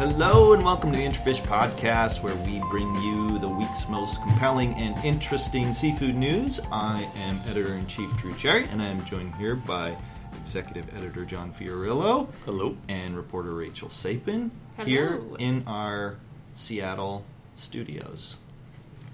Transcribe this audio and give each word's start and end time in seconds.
Hello 0.00 0.54
and 0.54 0.64
welcome 0.64 0.90
to 0.92 0.96
the 0.96 1.04
IntraFish 1.04 1.42
Podcast, 1.42 2.22
where 2.22 2.34
we 2.46 2.58
bring 2.70 2.90
you 3.02 3.38
the 3.38 3.46
week's 3.46 3.86
most 3.86 4.22
compelling 4.22 4.72
and 4.76 4.96
interesting 5.04 5.74
seafood 5.74 6.14
news. 6.14 6.58
I 6.72 7.06
am 7.16 7.38
editor 7.46 7.74
in 7.74 7.86
chief 7.86 8.10
Drew 8.16 8.32
Cherry, 8.32 8.66
and 8.68 8.80
I 8.80 8.86
am 8.86 9.04
joined 9.04 9.34
here 9.34 9.56
by 9.56 9.94
executive 10.42 10.96
editor 10.96 11.26
John 11.26 11.52
Fiorillo. 11.52 12.28
Hello. 12.46 12.78
And 12.88 13.14
reporter 13.14 13.52
Rachel 13.52 13.90
Sapin 13.90 14.50
Hello. 14.78 14.88
here 14.88 15.20
in 15.38 15.64
our 15.66 16.16
Seattle 16.54 17.26
studios. 17.54 18.38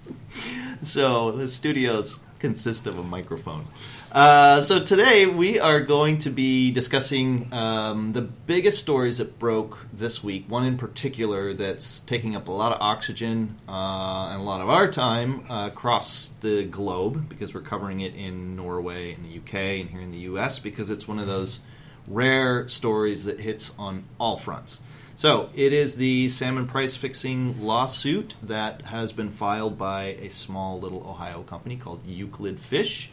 so 0.83 1.33
the 1.33 1.49
studios 1.49 2.21
consist 2.39 2.87
of 2.87 2.97
a 2.97 3.03
microphone. 3.03 3.67
Uh, 4.11 4.61
so 4.61 4.79
today 4.79 5.25
we 5.25 5.59
are 5.59 5.81
going 5.81 6.17
to 6.19 6.29
be 6.29 6.71
discussing 6.71 7.51
um, 7.53 8.13
the 8.13 8.21
biggest 8.21 8.79
stories 8.79 9.17
that 9.17 9.37
broke 9.39 9.85
this 9.91 10.23
week. 10.23 10.45
One 10.47 10.65
in 10.65 10.77
particular 10.77 11.53
that's 11.53 11.99
taking 12.01 12.35
up 12.35 12.47
a 12.47 12.51
lot 12.51 12.71
of 12.71 12.81
oxygen 12.81 13.57
uh, 13.67 14.29
and 14.31 14.41
a 14.41 14.43
lot 14.43 14.61
of 14.61 14.69
our 14.69 14.87
time 14.87 15.49
uh, 15.49 15.67
across 15.67 16.29
the 16.41 16.65
globe 16.65 17.29
because 17.29 17.53
we're 17.53 17.61
covering 17.61 18.01
it 18.01 18.15
in 18.15 18.55
Norway 18.55 19.13
and 19.13 19.25
the 19.25 19.37
UK 19.37 19.81
and 19.81 19.89
here 19.89 20.01
in 20.01 20.11
the 20.11 20.19
US 20.19 20.59
because 20.59 20.89
it's 20.89 21.07
one 21.07 21.19
of 21.19 21.27
those 21.27 21.59
rare 22.07 22.67
stories 22.69 23.25
that 23.25 23.39
hits 23.39 23.73
on 23.77 24.05
all 24.19 24.37
fronts. 24.37 24.81
So 25.17 25.49
it 25.55 25.73
is 25.73 25.95
the 25.95 26.29
salmon 26.29 26.67
price 26.67 26.95
fixing 26.95 27.65
lawsuit 27.65 28.35
that 28.43 28.83
has 28.83 29.11
been 29.13 29.31
filed 29.31 29.75
by 29.75 30.15
a 30.21 30.29
small 30.29 30.79
little 30.79 30.99
Ohio 31.09 31.41
company 31.41 31.75
called 31.75 32.05
Euclid 32.05 32.59
Fish. 32.59 33.09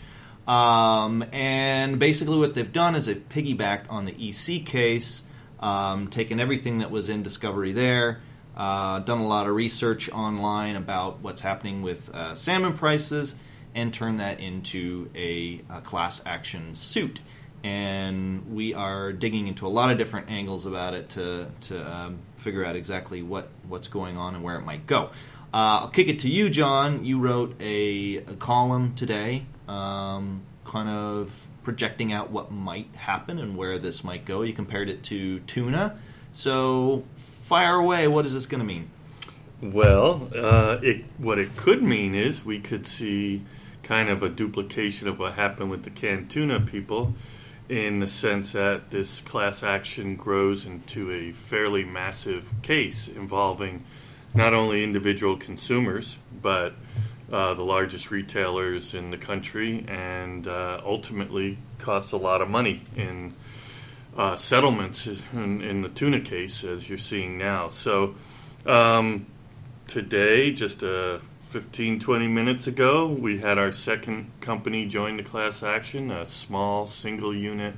Um, 0.46 1.24
and 1.32 1.98
basically, 1.98 2.36
what 2.36 2.54
they've 2.54 2.70
done 2.70 2.94
is 2.94 3.06
they've 3.06 3.26
piggybacked 3.30 3.86
on 3.88 4.04
the 4.04 4.12
EC 4.12 4.66
case, 4.66 5.22
um, 5.60 6.08
taken 6.08 6.40
everything 6.40 6.80
that 6.80 6.90
was 6.90 7.08
in 7.08 7.22
Discovery 7.22 7.72
there, 7.72 8.20
uh, 8.54 8.98
done 8.98 9.20
a 9.20 9.26
lot 9.26 9.46
of 9.46 9.54
research 9.54 10.10
online 10.10 10.76
about 10.76 11.20
what's 11.20 11.40
happening 11.40 11.80
with 11.80 12.14
uh, 12.14 12.34
salmon 12.34 12.74
prices, 12.74 13.34
and 13.74 13.94
turned 13.94 14.20
that 14.20 14.40
into 14.40 15.08
a, 15.14 15.62
a 15.70 15.80
class 15.80 16.20
action 16.26 16.74
suit 16.74 17.20
and 17.64 18.54
we 18.54 18.74
are 18.74 19.10
digging 19.12 19.48
into 19.48 19.66
a 19.66 19.68
lot 19.68 19.90
of 19.90 19.96
different 19.96 20.30
angles 20.30 20.66
about 20.66 20.92
it 20.92 21.08
to 21.08 21.46
to 21.62 21.92
um, 21.92 22.18
figure 22.36 22.64
out 22.64 22.76
exactly 22.76 23.22
what 23.22 23.48
what's 23.66 23.88
going 23.88 24.16
on 24.16 24.34
and 24.34 24.44
where 24.44 24.56
it 24.56 24.64
might 24.64 24.86
go. 24.86 25.10
Uh, 25.52 25.80
I'll 25.80 25.88
kick 25.88 26.08
it 26.08 26.18
to 26.20 26.28
you, 26.28 26.50
John. 26.50 27.04
You 27.04 27.18
wrote 27.18 27.56
a, 27.60 28.16
a 28.16 28.34
column 28.38 28.94
today, 28.94 29.46
um, 29.66 30.42
kind 30.64 30.88
of 30.88 31.46
projecting 31.62 32.12
out 32.12 32.30
what 32.30 32.52
might 32.52 32.94
happen 32.96 33.38
and 33.38 33.56
where 33.56 33.78
this 33.78 34.04
might 34.04 34.24
go. 34.24 34.42
You 34.42 34.52
compared 34.52 34.90
it 34.90 35.02
to 35.04 35.40
tuna, 35.40 35.96
so 36.32 37.04
fire 37.16 37.76
away. 37.76 38.08
What 38.08 38.26
is 38.26 38.34
this 38.34 38.46
going 38.46 38.58
to 38.58 38.66
mean? 38.66 38.90
Well, 39.62 40.28
uh, 40.36 40.80
it, 40.82 41.04
what 41.16 41.38
it 41.38 41.56
could 41.56 41.82
mean 41.82 42.14
is 42.14 42.44
we 42.44 42.58
could 42.58 42.86
see 42.86 43.42
kind 43.82 44.10
of 44.10 44.22
a 44.22 44.28
duplication 44.28 45.08
of 45.08 45.18
what 45.18 45.34
happened 45.34 45.70
with 45.70 45.84
the 45.84 45.90
canned 45.90 46.30
tuna 46.30 46.60
people 46.60 47.14
in 47.68 47.98
the 47.98 48.06
sense 48.06 48.52
that 48.52 48.90
this 48.90 49.20
class 49.20 49.62
action 49.62 50.16
grows 50.16 50.66
into 50.66 51.10
a 51.10 51.32
fairly 51.32 51.84
massive 51.84 52.52
case 52.62 53.08
involving 53.08 53.84
not 54.34 54.52
only 54.52 54.82
individual 54.82 55.36
consumers, 55.36 56.18
but 56.42 56.74
uh, 57.32 57.54
the 57.54 57.62
largest 57.62 58.10
retailers 58.10 58.94
in 58.94 59.10
the 59.10 59.16
country, 59.16 59.84
and 59.88 60.46
uh, 60.46 60.80
ultimately 60.84 61.56
costs 61.78 62.12
a 62.12 62.16
lot 62.16 62.42
of 62.42 62.48
money 62.48 62.82
in 62.96 63.32
uh, 64.16 64.36
settlements 64.36 65.06
in, 65.32 65.62
in, 65.62 65.82
the 65.82 65.88
tuna 65.88 66.20
case, 66.20 66.62
as 66.64 66.88
you're 66.88 66.98
seeing 66.98 67.38
now. 67.38 67.70
So, 67.70 68.14
um, 68.66 69.26
today, 69.86 70.52
just 70.52 70.84
uh, 70.84 71.18
15, 71.54 72.00
20 72.00 72.26
minutes 72.26 72.66
ago, 72.66 73.06
we 73.06 73.38
had 73.38 73.58
our 73.58 73.70
second 73.70 74.28
company 74.40 74.86
join 74.86 75.16
the 75.16 75.22
class 75.22 75.62
action, 75.62 76.10
a 76.10 76.26
small 76.26 76.88
single 76.88 77.32
unit 77.32 77.76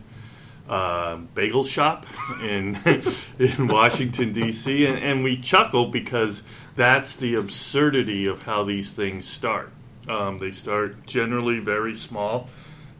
uh, 0.66 1.16
bagel 1.16 1.62
shop 1.62 2.06
in 2.42 2.78
in 3.38 3.66
Washington 3.66 4.32
D.C. 4.32 4.86
And, 4.86 4.98
and, 4.98 5.22
we 5.22 5.36
chuckle 5.36 5.88
because 5.88 6.42
that's 6.74 7.16
the 7.16 7.34
absurdity 7.34 8.24
of 8.24 8.44
how 8.44 8.64
these 8.64 8.92
things 8.92 9.28
start. 9.28 9.70
Um, 10.08 10.38
they 10.38 10.52
start 10.52 11.06
generally 11.06 11.58
very 11.58 11.94
small. 11.94 12.48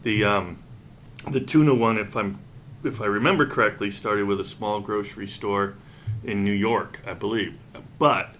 The 0.03 0.25
um, 0.25 0.59
the 1.31 1.41
tuna 1.41 1.75
one, 1.75 1.97
if 1.97 2.15
I'm 2.15 2.39
if 2.85 3.01
I 3.01 3.07
remember 3.07 3.47
correctly, 3.47 3.89
started 3.89 4.27
with 4.27 4.41
a 4.41 4.45
small 4.45 4.81
grocery 4.81 5.27
store 5.27 5.73
in 6.23 6.45
New 6.45 6.53
York, 6.53 7.01
I 7.07 7.15
believe. 7.15 7.55
But 7.99 8.36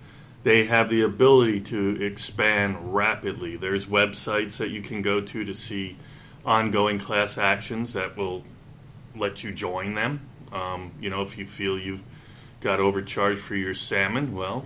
they 0.47 0.65
have 0.67 0.89
the 0.89 1.03
ability 1.03 1.59
to 1.59 2.01
expand 2.01 2.95
rapidly. 2.95 3.57
There's 3.57 3.87
websites 3.87 4.59
that 4.59 4.71
you 4.71 4.81
can 4.81 5.03
go 5.03 5.21
to 5.21 5.45
to 5.45 5.53
see 5.53 5.97
ongoing 6.45 7.01
class 7.01 7.37
actions 7.37 7.95
that 7.95 8.17
will 8.17 8.45
let 9.17 9.43
you 9.43 9.51
join 9.51 9.97
them. 9.97 10.21
Um, 10.53 10.93
you 11.01 11.11
know, 11.11 11.23
if 11.23 11.37
you 11.37 11.47
feel 11.47 11.77
you've 11.77 12.05
got 12.61 12.79
overcharged 12.79 13.41
for 13.41 13.57
your 13.57 13.75
salmon, 13.75 14.37
well, 14.37 14.65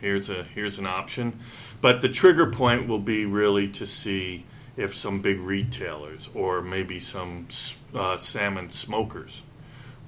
here's 0.00 0.28
a 0.30 0.42
here's 0.42 0.78
an 0.78 0.86
option. 0.88 1.38
But 1.80 2.00
the 2.00 2.08
trigger 2.08 2.50
point 2.50 2.88
will 2.88 2.98
be 2.98 3.24
really 3.24 3.68
to 3.68 3.86
see 3.86 4.46
if 4.76 4.96
some 4.96 5.20
big 5.20 5.38
retailers 5.38 6.28
or 6.34 6.60
maybe 6.60 6.98
some 6.98 7.46
uh, 7.94 8.16
salmon 8.16 8.68
smokers 8.70 9.44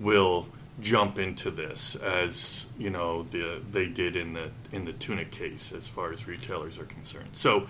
will 0.00 0.48
jump 0.80 1.18
into 1.18 1.50
this 1.50 1.96
as 1.96 2.66
you 2.78 2.90
know 2.90 3.22
the 3.24 3.60
they 3.70 3.86
did 3.86 4.16
in 4.16 4.32
the 4.32 4.50
in 4.72 4.84
the 4.84 4.92
tuna 4.92 5.24
case 5.24 5.72
as 5.72 5.86
far 5.86 6.12
as 6.12 6.26
retailers 6.26 6.78
are 6.78 6.84
concerned. 6.84 7.30
So 7.32 7.66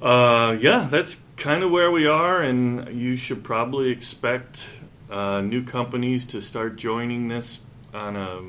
uh, 0.00 0.56
yeah, 0.60 0.88
that's 0.90 1.20
kind 1.36 1.62
of 1.62 1.70
where 1.70 1.90
we 1.90 2.06
are, 2.06 2.42
and 2.42 3.00
you 3.00 3.16
should 3.16 3.44
probably 3.44 3.90
expect 3.90 4.66
uh, 5.10 5.40
new 5.40 5.62
companies 5.62 6.24
to 6.26 6.40
start 6.40 6.76
joining 6.76 7.28
this 7.28 7.60
on 7.92 8.16
a 8.16 8.42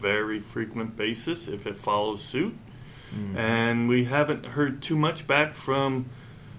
very 0.00 0.40
frequent 0.40 0.96
basis 0.96 1.46
if 1.46 1.66
it 1.66 1.76
follows 1.76 2.22
suit. 2.22 2.56
Mm. 3.14 3.36
And 3.36 3.88
we 3.88 4.04
haven't 4.04 4.46
heard 4.46 4.82
too 4.82 4.96
much 4.96 5.26
back 5.26 5.54
from 5.54 6.06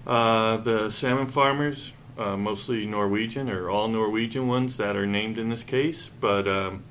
uh, 0.06 0.58
the 0.58 0.90
salmon 0.90 1.26
farmers, 1.26 1.92
uh, 2.16 2.36
mostly 2.36 2.86
Norwegian 2.86 3.50
or 3.50 3.70
all 3.70 3.88
Norwegian 3.88 4.46
ones 4.46 4.76
that 4.76 4.96
are 4.96 5.06
named 5.06 5.38
in 5.38 5.48
this 5.48 5.62
case. 5.62 6.10
But, 6.20 6.46
um, 6.46 6.84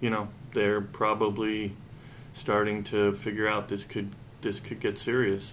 you 0.00 0.10
know, 0.10 0.28
they're 0.52 0.80
probably 0.80 1.76
starting 2.32 2.84
to 2.84 3.12
figure 3.12 3.48
out 3.48 3.68
this 3.68 3.84
could 3.84 4.12
this 4.40 4.60
could 4.60 4.80
get 4.80 4.98
serious. 4.98 5.52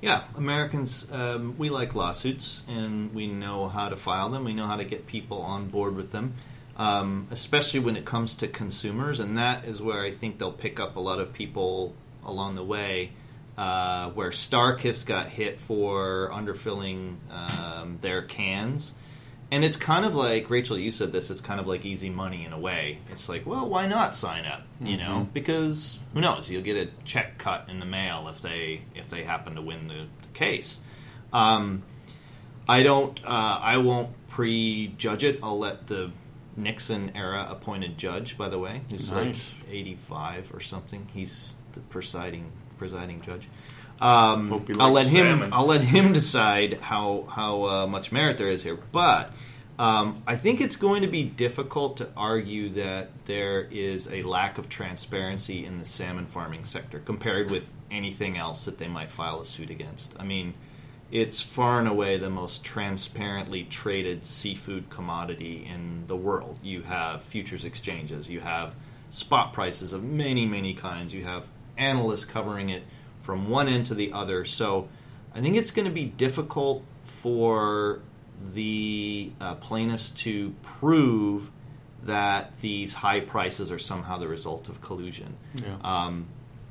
Yeah, 0.00 0.24
Americans, 0.36 1.06
um, 1.12 1.56
we 1.58 1.70
like 1.70 1.94
lawsuits 1.94 2.64
and 2.66 3.14
we 3.14 3.28
know 3.28 3.68
how 3.68 3.88
to 3.88 3.96
file 3.96 4.30
them. 4.30 4.44
We 4.44 4.52
know 4.52 4.66
how 4.66 4.76
to 4.76 4.84
get 4.84 5.06
people 5.06 5.42
on 5.42 5.68
board 5.68 5.94
with 5.94 6.10
them, 6.10 6.34
um, 6.76 7.28
especially 7.30 7.78
when 7.78 7.96
it 7.96 8.04
comes 8.04 8.34
to 8.36 8.48
consumers. 8.48 9.20
And 9.20 9.38
that 9.38 9.64
is 9.64 9.80
where 9.80 10.02
I 10.02 10.10
think 10.10 10.38
they'll 10.38 10.50
pick 10.50 10.80
up 10.80 10.96
a 10.96 11.00
lot 11.00 11.20
of 11.20 11.32
people 11.32 11.94
along 12.24 12.56
the 12.56 12.64
way. 12.64 13.12
Uh, 13.56 14.08
where 14.12 14.30
Starkist 14.30 15.04
got 15.04 15.28
hit 15.28 15.60
for 15.60 16.30
underfilling 16.32 17.16
um, 17.30 17.98
their 18.00 18.22
cans 18.22 18.94
and 19.52 19.66
it's 19.66 19.76
kind 19.76 20.06
of 20.06 20.14
like 20.14 20.48
Rachel, 20.48 20.78
you 20.78 20.90
said 20.90 21.12
this. 21.12 21.30
It's 21.30 21.42
kind 21.42 21.60
of 21.60 21.66
like 21.66 21.84
easy 21.84 22.08
money 22.08 22.46
in 22.46 22.54
a 22.54 22.58
way. 22.58 23.00
It's 23.10 23.28
like, 23.28 23.44
well, 23.44 23.68
why 23.68 23.86
not 23.86 24.14
sign 24.14 24.46
up? 24.46 24.62
You 24.80 24.96
mm-hmm. 24.96 25.06
know, 25.06 25.28
because 25.30 25.98
who 26.14 26.22
knows? 26.22 26.50
You'll 26.50 26.62
get 26.62 26.78
a 26.78 26.88
check 27.04 27.36
cut 27.36 27.68
in 27.68 27.78
the 27.78 27.84
mail 27.84 28.28
if 28.28 28.40
they 28.40 28.80
if 28.94 29.10
they 29.10 29.24
happen 29.24 29.56
to 29.56 29.60
win 29.60 29.88
the, 29.88 30.06
the 30.22 30.28
case. 30.32 30.80
Um, 31.34 31.82
I 32.66 32.82
don't. 32.82 33.22
Uh, 33.22 33.58
I 33.60 33.76
won't 33.76 34.08
prejudge 34.28 35.22
it. 35.22 35.38
I'll 35.42 35.58
let 35.58 35.86
the 35.86 36.12
Nixon 36.56 37.12
era 37.14 37.46
appointed 37.50 37.98
judge, 37.98 38.38
by 38.38 38.48
the 38.48 38.58
way, 38.58 38.80
who's 38.88 39.12
nice. 39.12 39.52
like 39.52 39.70
eighty 39.70 39.96
five 39.96 40.50
or 40.54 40.60
something. 40.60 41.08
He's 41.12 41.54
the 41.74 41.80
presiding 41.80 42.52
presiding 42.82 43.20
judge. 43.20 43.48
Um, 44.00 44.66
I'll 44.80 44.90
let 44.90 45.06
salmon. 45.06 45.44
him. 45.44 45.54
I'll 45.54 45.66
let 45.66 45.82
him 45.82 46.12
decide 46.20 46.80
how 46.80 47.28
how 47.30 47.64
uh, 47.64 47.86
much 47.86 48.10
merit 48.10 48.38
there 48.38 48.50
is 48.50 48.64
here. 48.64 48.76
But 48.90 49.30
um, 49.78 50.20
I 50.26 50.34
think 50.34 50.60
it's 50.60 50.74
going 50.74 51.02
to 51.02 51.08
be 51.08 51.22
difficult 51.22 51.98
to 51.98 52.08
argue 52.16 52.70
that 52.70 53.10
there 53.26 53.68
is 53.70 54.12
a 54.12 54.24
lack 54.24 54.58
of 54.58 54.68
transparency 54.68 55.64
in 55.64 55.76
the 55.76 55.84
salmon 55.84 56.26
farming 56.26 56.64
sector 56.64 56.98
compared 56.98 57.52
with 57.52 57.72
anything 57.88 58.36
else 58.36 58.64
that 58.64 58.78
they 58.78 58.88
might 58.88 59.12
file 59.12 59.40
a 59.40 59.46
suit 59.46 59.70
against. 59.70 60.18
I 60.18 60.24
mean, 60.24 60.54
it's 61.12 61.40
far 61.40 61.78
and 61.78 61.86
away 61.86 62.18
the 62.18 62.30
most 62.30 62.64
transparently 62.64 63.62
traded 63.62 64.26
seafood 64.26 64.90
commodity 64.90 65.64
in 65.72 66.08
the 66.08 66.16
world. 66.16 66.58
You 66.64 66.82
have 66.82 67.22
futures 67.22 67.64
exchanges. 67.64 68.28
You 68.28 68.40
have 68.40 68.74
spot 69.10 69.52
prices 69.52 69.92
of 69.92 70.02
many 70.02 70.46
many 70.46 70.74
kinds. 70.74 71.14
You 71.14 71.22
have 71.22 71.44
analysts 71.76 72.24
covering 72.24 72.70
it 72.70 72.82
from 73.22 73.48
one 73.48 73.68
end 73.68 73.86
to 73.86 73.94
the 73.94 74.12
other. 74.12 74.44
So 74.44 74.88
I 75.34 75.40
think 75.40 75.56
it's 75.56 75.70
going 75.70 75.86
to 75.86 75.94
be 75.94 76.04
difficult 76.04 76.84
for 77.04 78.00
the 78.54 79.30
uh, 79.40 79.54
plaintiffs 79.56 80.10
to 80.10 80.54
prove 80.62 81.50
that 82.04 82.60
these 82.60 82.94
high 82.94 83.20
prices 83.20 83.70
are 83.70 83.78
somehow 83.78 84.18
the 84.18 84.26
result 84.26 84.68
of 84.68 84.80
collusion. 84.80 85.36
Yeah. 85.54 85.76
Um, 85.84 86.26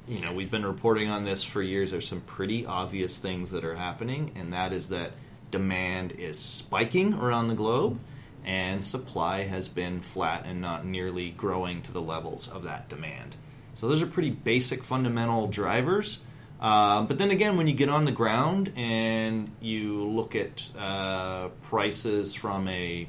you 0.08 0.20
know, 0.20 0.34
we've 0.34 0.52
been 0.52 0.66
reporting 0.66 1.10
on 1.10 1.24
this 1.24 1.44
for 1.44 1.62
years. 1.62 1.92
There's 1.92 2.08
some 2.08 2.22
pretty 2.22 2.66
obvious 2.66 3.20
things 3.20 3.52
that 3.52 3.64
are 3.64 3.76
happening, 3.76 4.32
and 4.36 4.52
that 4.52 4.74
is 4.74 4.90
that 4.90 5.14
demand 5.52 6.14
is 6.14 6.38
spiking 6.38 7.14
around 7.14 7.48
the 7.48 7.56
globe, 7.56 8.00
and 8.44 8.84
supply 8.84 9.44
has 9.44 9.68
been 9.68 10.02
flat 10.02 10.46
and 10.46 10.60
not 10.60 10.86
nearly 10.86 11.30
growing 11.30 11.82
to 11.84 11.92
the 11.94 12.02
levels 12.02 12.48
of 12.50 12.64
that 12.64 12.90
demand. 12.90 13.36
So 13.82 13.88
those 13.88 14.04
are 14.04 14.06
pretty 14.06 14.30
basic 14.30 14.84
fundamental 14.84 15.48
drivers. 15.48 16.20
Uh, 16.60 17.02
but 17.02 17.18
then 17.18 17.32
again, 17.32 17.58
when 17.58 17.66
you 17.66 17.74
get 17.74 17.90
on 17.90 18.06
the 18.06 18.12
ground 18.12 18.72
and 18.76 19.50
you 19.60 20.04
look 20.04 20.36
at 20.36 20.70
uh, 20.78 21.48
prices 21.64 22.36
from 22.36 22.68
a 22.68 23.08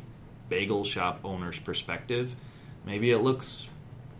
bagel 0.48 0.82
shop 0.82 1.20
owner's 1.24 1.58
perspective, 1.58 2.34
maybe 2.86 3.10
it 3.10 3.18
looks 3.18 3.68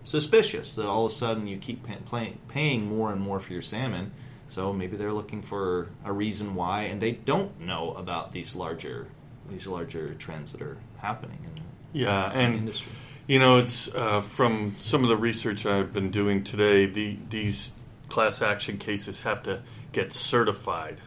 suspicious 0.04 0.74
that 0.74 0.86
all 0.86 1.06
of 1.06 1.12
a 1.12 1.14
sudden 1.14 1.46
you 1.46 1.56
keep 1.56 1.86
pay- 1.86 1.96
pay- 2.10 2.36
paying 2.48 2.86
more 2.86 3.12
and 3.12 3.22
more 3.22 3.40
for 3.40 3.54
your 3.54 3.62
salmon. 3.62 4.12
So 4.48 4.74
maybe 4.74 4.98
they're 4.98 5.10
looking 5.10 5.40
for 5.40 5.88
a 6.04 6.12
reason 6.12 6.54
why, 6.54 6.82
and 6.82 7.00
they 7.00 7.12
don't 7.12 7.60
know 7.60 7.94
about 7.94 8.32
these 8.32 8.54
larger 8.54 9.06
these 9.48 9.66
larger 9.66 10.12
trends 10.18 10.52
that 10.52 10.60
are 10.60 10.76
happening 10.98 11.38
in 11.44 11.54
the, 11.54 11.98
Yeah, 11.98 12.26
in 12.26 12.36
the 12.36 12.44
and 12.44 12.54
industry. 12.56 12.92
You 13.26 13.38
know, 13.38 13.58
it's 13.58 13.88
uh, 13.94 14.20
from 14.20 14.74
some 14.78 15.02
of 15.02 15.08
the 15.08 15.16
research 15.16 15.64
I've 15.64 15.92
been 15.92 16.10
doing 16.10 16.42
today. 16.42 16.86
The 16.86 17.18
these 17.30 17.72
class 18.08 18.42
action 18.42 18.78
cases 18.78 19.20
have 19.20 19.42
to 19.44 19.62
get 19.92 20.12
certified 20.12 21.00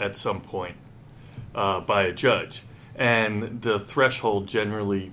at 0.00 0.16
some 0.16 0.40
point 0.40 0.76
uh, 1.54 1.80
by 1.80 2.02
a 2.02 2.12
judge, 2.12 2.62
and 2.94 3.62
the 3.62 3.78
threshold 3.78 4.48
generally 4.48 5.12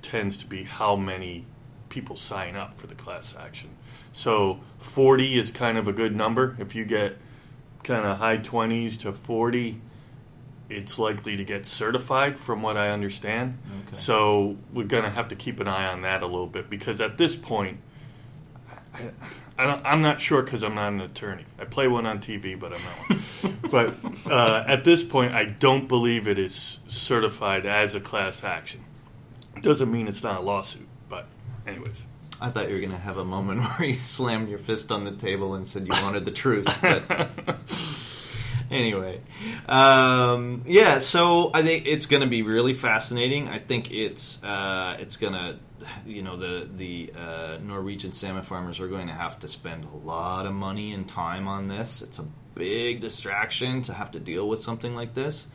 tends 0.00 0.36
to 0.38 0.46
be 0.46 0.64
how 0.64 0.96
many 0.96 1.44
people 1.88 2.16
sign 2.16 2.56
up 2.56 2.74
for 2.74 2.86
the 2.86 2.94
class 2.94 3.36
action. 3.38 3.70
So 4.12 4.60
forty 4.78 5.38
is 5.38 5.50
kind 5.50 5.78
of 5.78 5.86
a 5.86 5.92
good 5.92 6.16
number. 6.16 6.56
If 6.58 6.74
you 6.74 6.84
get 6.84 7.18
kind 7.82 8.06
of 8.06 8.18
high 8.18 8.38
twenties 8.38 8.96
to 8.98 9.12
forty, 9.12 9.80
it's 10.76 10.98
likely 10.98 11.36
to 11.36 11.44
get 11.44 11.66
certified, 11.66 12.38
from 12.38 12.62
what 12.62 12.76
I 12.76 12.90
understand. 12.90 13.58
Okay. 13.86 13.96
So 13.96 14.56
we're 14.72 14.86
going 14.86 15.04
to 15.04 15.10
have 15.10 15.28
to 15.28 15.36
keep 15.36 15.60
an 15.60 15.68
eye 15.68 15.86
on 15.86 16.02
that 16.02 16.22
a 16.22 16.26
little 16.26 16.46
bit 16.46 16.68
because 16.68 17.00
at 17.00 17.18
this 17.18 17.36
point, 17.36 17.78
I, 18.94 19.10
I 19.58 19.66
don't, 19.66 19.86
I'm 19.86 20.02
not 20.02 20.20
sure 20.20 20.42
because 20.42 20.62
I'm 20.62 20.74
not 20.74 20.88
an 20.88 21.00
attorney. 21.00 21.44
I 21.58 21.64
play 21.64 21.88
one 21.88 22.06
on 22.06 22.18
TV, 22.18 22.58
but 22.58 22.72
I'm 22.74 22.82
not 22.82 23.22
one. 23.42 23.58
but 23.70 24.30
uh, 24.30 24.64
at 24.66 24.84
this 24.84 25.02
point, 25.02 25.34
I 25.34 25.44
don't 25.44 25.88
believe 25.88 26.26
it 26.26 26.38
is 26.38 26.80
certified 26.86 27.66
as 27.66 27.94
a 27.94 28.00
class 28.00 28.44
action. 28.44 28.84
Doesn't 29.60 29.90
mean 29.90 30.08
it's 30.08 30.22
not 30.22 30.38
a 30.38 30.42
lawsuit, 30.42 30.88
but 31.08 31.26
anyways. 31.66 32.06
I 32.40 32.50
thought 32.50 32.68
you 32.68 32.74
were 32.74 32.80
going 32.80 32.92
to 32.92 32.98
have 32.98 33.18
a 33.18 33.24
moment 33.24 33.62
where 33.78 33.88
you 33.88 33.98
slammed 33.98 34.48
your 34.48 34.58
fist 34.58 34.90
on 34.90 35.04
the 35.04 35.12
table 35.12 35.54
and 35.54 35.64
said 35.66 35.86
you 35.86 36.02
wanted 36.02 36.24
the 36.24 36.32
truth. 36.32 36.66
But 36.82 37.04
anyway, 38.72 39.20
um, 39.66 40.62
yeah. 40.66 40.98
So 40.98 41.50
I 41.54 41.62
think 41.62 41.86
it's 41.86 42.06
going 42.06 42.22
to 42.22 42.28
be 42.28 42.42
really 42.42 42.72
fascinating. 42.72 43.48
I 43.48 43.58
think 43.58 43.92
it's 43.92 44.42
uh, 44.42 44.96
it's 44.98 45.16
going 45.16 45.34
to, 45.34 45.58
you 46.06 46.22
know, 46.22 46.36
the 46.36 46.68
the 46.74 47.12
uh, 47.16 47.58
Norwegian 47.62 48.12
salmon 48.12 48.42
farmers 48.42 48.80
are 48.80 48.88
going 48.88 49.06
to 49.08 49.14
have 49.14 49.38
to 49.40 49.48
spend 49.48 49.84
a 49.84 49.96
lot 50.06 50.46
of 50.46 50.52
money 50.52 50.92
and 50.92 51.06
time 51.08 51.46
on 51.46 51.68
this. 51.68 52.02
It's 52.02 52.18
a 52.18 52.24
big 52.54 53.00
distraction 53.00 53.82
to 53.82 53.92
have 53.92 54.10
to 54.12 54.20
deal 54.20 54.48
with 54.48 54.60
something 54.60 54.94
like 54.94 55.14
this. 55.14 55.46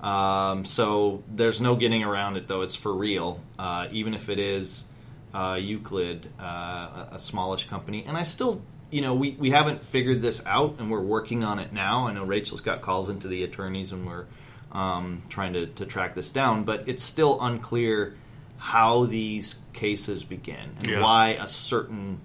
Um, 0.00 0.64
so 0.66 1.22
there's 1.34 1.60
no 1.60 1.76
getting 1.76 2.04
around 2.04 2.36
it, 2.36 2.46
though. 2.46 2.62
It's 2.62 2.74
for 2.74 2.94
real, 2.94 3.40
uh, 3.58 3.88
even 3.90 4.12
if 4.12 4.28
it 4.28 4.38
is 4.38 4.84
uh, 5.32 5.58
Euclid, 5.58 6.28
uh, 6.38 6.44
a, 6.44 7.08
a 7.12 7.18
smallish 7.18 7.64
company. 7.68 8.04
And 8.06 8.16
I 8.16 8.22
still, 8.22 8.60
you 8.94 9.00
know, 9.00 9.16
we, 9.16 9.32
we 9.32 9.50
haven't 9.50 9.82
figured 9.82 10.22
this 10.22 10.40
out, 10.46 10.76
and 10.78 10.88
we're 10.88 11.00
working 11.00 11.42
on 11.42 11.58
it 11.58 11.72
now. 11.72 12.06
I 12.06 12.12
know 12.12 12.24
Rachel's 12.24 12.60
got 12.60 12.80
calls 12.80 13.08
into 13.08 13.26
the 13.26 13.42
attorneys, 13.42 13.90
and 13.90 14.06
we're 14.06 14.26
um, 14.70 15.24
trying 15.28 15.54
to, 15.54 15.66
to 15.66 15.84
track 15.84 16.14
this 16.14 16.30
down, 16.30 16.62
but 16.62 16.84
it's 16.86 17.02
still 17.02 17.40
unclear 17.40 18.14
how 18.56 19.06
these 19.06 19.56
cases 19.72 20.22
begin 20.22 20.70
and 20.78 20.86
Yeah. 20.86 21.00
why 21.02 21.30
a 21.30 21.48
certain 21.48 22.20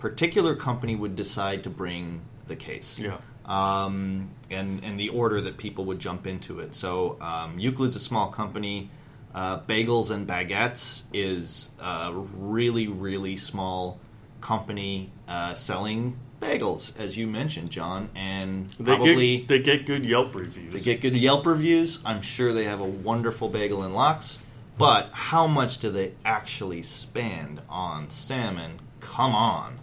particular 0.00 0.56
company 0.56 0.96
would 0.96 1.14
decide 1.14 1.62
to 1.64 1.70
bring 1.70 2.22
the 2.48 2.56
case 2.56 2.98
Yeah. 2.98 3.18
um, 3.46 4.30
and 4.50 4.84
and 4.84 4.98
the 4.98 5.10
order 5.10 5.40
that 5.42 5.56
people 5.56 5.84
would 5.84 6.00
jump 6.00 6.26
into 6.26 6.58
it. 6.58 6.74
So 6.74 7.16
um, 7.20 7.60
Euclid's 7.60 7.94
a 7.94 8.00
small 8.00 8.32
company. 8.32 8.90
Uh, 9.32 9.60
Bagels 9.60 10.10
and 10.10 10.26
Baguettes 10.26 11.04
is 11.12 11.70
a 11.80 12.12
really 12.12 12.88
really 12.88 13.36
small 13.36 14.00
company 14.42 15.10
uh, 15.28 15.54
selling 15.54 16.16
bagels, 16.40 16.98
as 16.98 17.16
you 17.16 17.26
mentioned, 17.26 17.70
John, 17.70 18.08
and 18.14 18.68
They 18.70 18.84
probably 18.96 19.38
get, 19.38 19.48
they 19.48 19.58
get 19.60 19.86
good 19.86 20.04
Yelp 20.04 20.34
reviews. 20.34 20.72
they 20.74 20.80
get 20.80 21.00
good 21.00 21.14
Yelp 21.14 21.46
reviews. 21.46 22.00
I'm 22.04 22.20
sure 22.20 22.52
they 22.52 22.64
have 22.64 22.80
a 22.80 22.84
wonderful 22.84 23.48
bagel 23.48 23.84
in 23.84 23.94
lox. 23.94 24.40
But 24.76 25.10
how 25.12 25.46
much 25.46 25.78
do 25.78 25.90
they 25.90 26.12
actually 26.24 26.82
spend 26.82 27.60
on 27.68 28.10
salmon? 28.10 28.80
Come 29.00 29.34
on. 29.34 29.78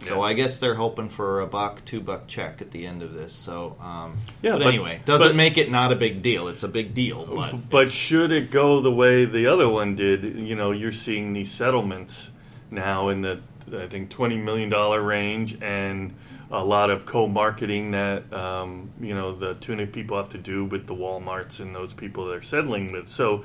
So 0.00 0.16
Yeah. 0.16 0.20
I 0.20 0.32
guess 0.34 0.58
they're 0.60 0.74
hoping 0.74 1.08
for 1.08 1.40
a 1.40 1.46
buck, 1.46 1.82
two 1.86 2.00
buck 2.00 2.26
check 2.28 2.60
at 2.60 2.70
the 2.70 2.86
end 2.86 3.02
of 3.02 3.14
this. 3.14 3.32
So, 3.32 3.76
um, 3.80 4.18
Yeah, 4.42 4.52
but, 4.52 4.58
but- 4.58 4.66
anyway, 4.68 5.00
doesn't 5.06 5.28
but- 5.30 5.36
make 5.36 5.56
it 5.56 5.70
not 5.70 5.90
a 5.90 5.96
big 5.96 6.22
deal. 6.22 6.48
It's 6.48 6.62
a 6.62 6.68
big 6.68 6.92
deal, 6.94 7.24
but 7.34 7.70
But 7.70 7.88
should 7.88 8.30
it 8.30 8.50
go 8.50 8.80
the 8.80 8.92
way 8.92 9.24
the 9.24 9.46
other 9.46 9.68
one 9.68 9.96
did, 9.96 10.22
you 10.36 10.54
know, 10.54 10.70
you're 10.70 10.92
seeing 10.92 11.32
these 11.32 11.50
settlements 11.50 12.28
now 12.70 13.08
in 13.08 13.22
the 13.22 13.40
I 13.72 13.86
think 13.86 14.10
twenty 14.10 14.36
million 14.36 14.68
dollar 14.68 15.02
range, 15.02 15.58
and 15.60 16.14
a 16.50 16.64
lot 16.64 16.90
of 16.90 17.06
co-marketing 17.06 17.90
that 17.92 18.32
um, 18.32 18.90
you 19.00 19.14
know 19.14 19.34
the 19.34 19.54
tuna 19.54 19.86
people 19.86 20.16
have 20.16 20.30
to 20.30 20.38
do 20.38 20.64
with 20.64 20.86
the 20.86 20.94
WalMarts 20.94 21.60
and 21.60 21.74
those 21.74 21.92
people 21.92 22.26
they're 22.26 22.42
settling 22.42 22.92
with. 22.92 23.08
So, 23.08 23.44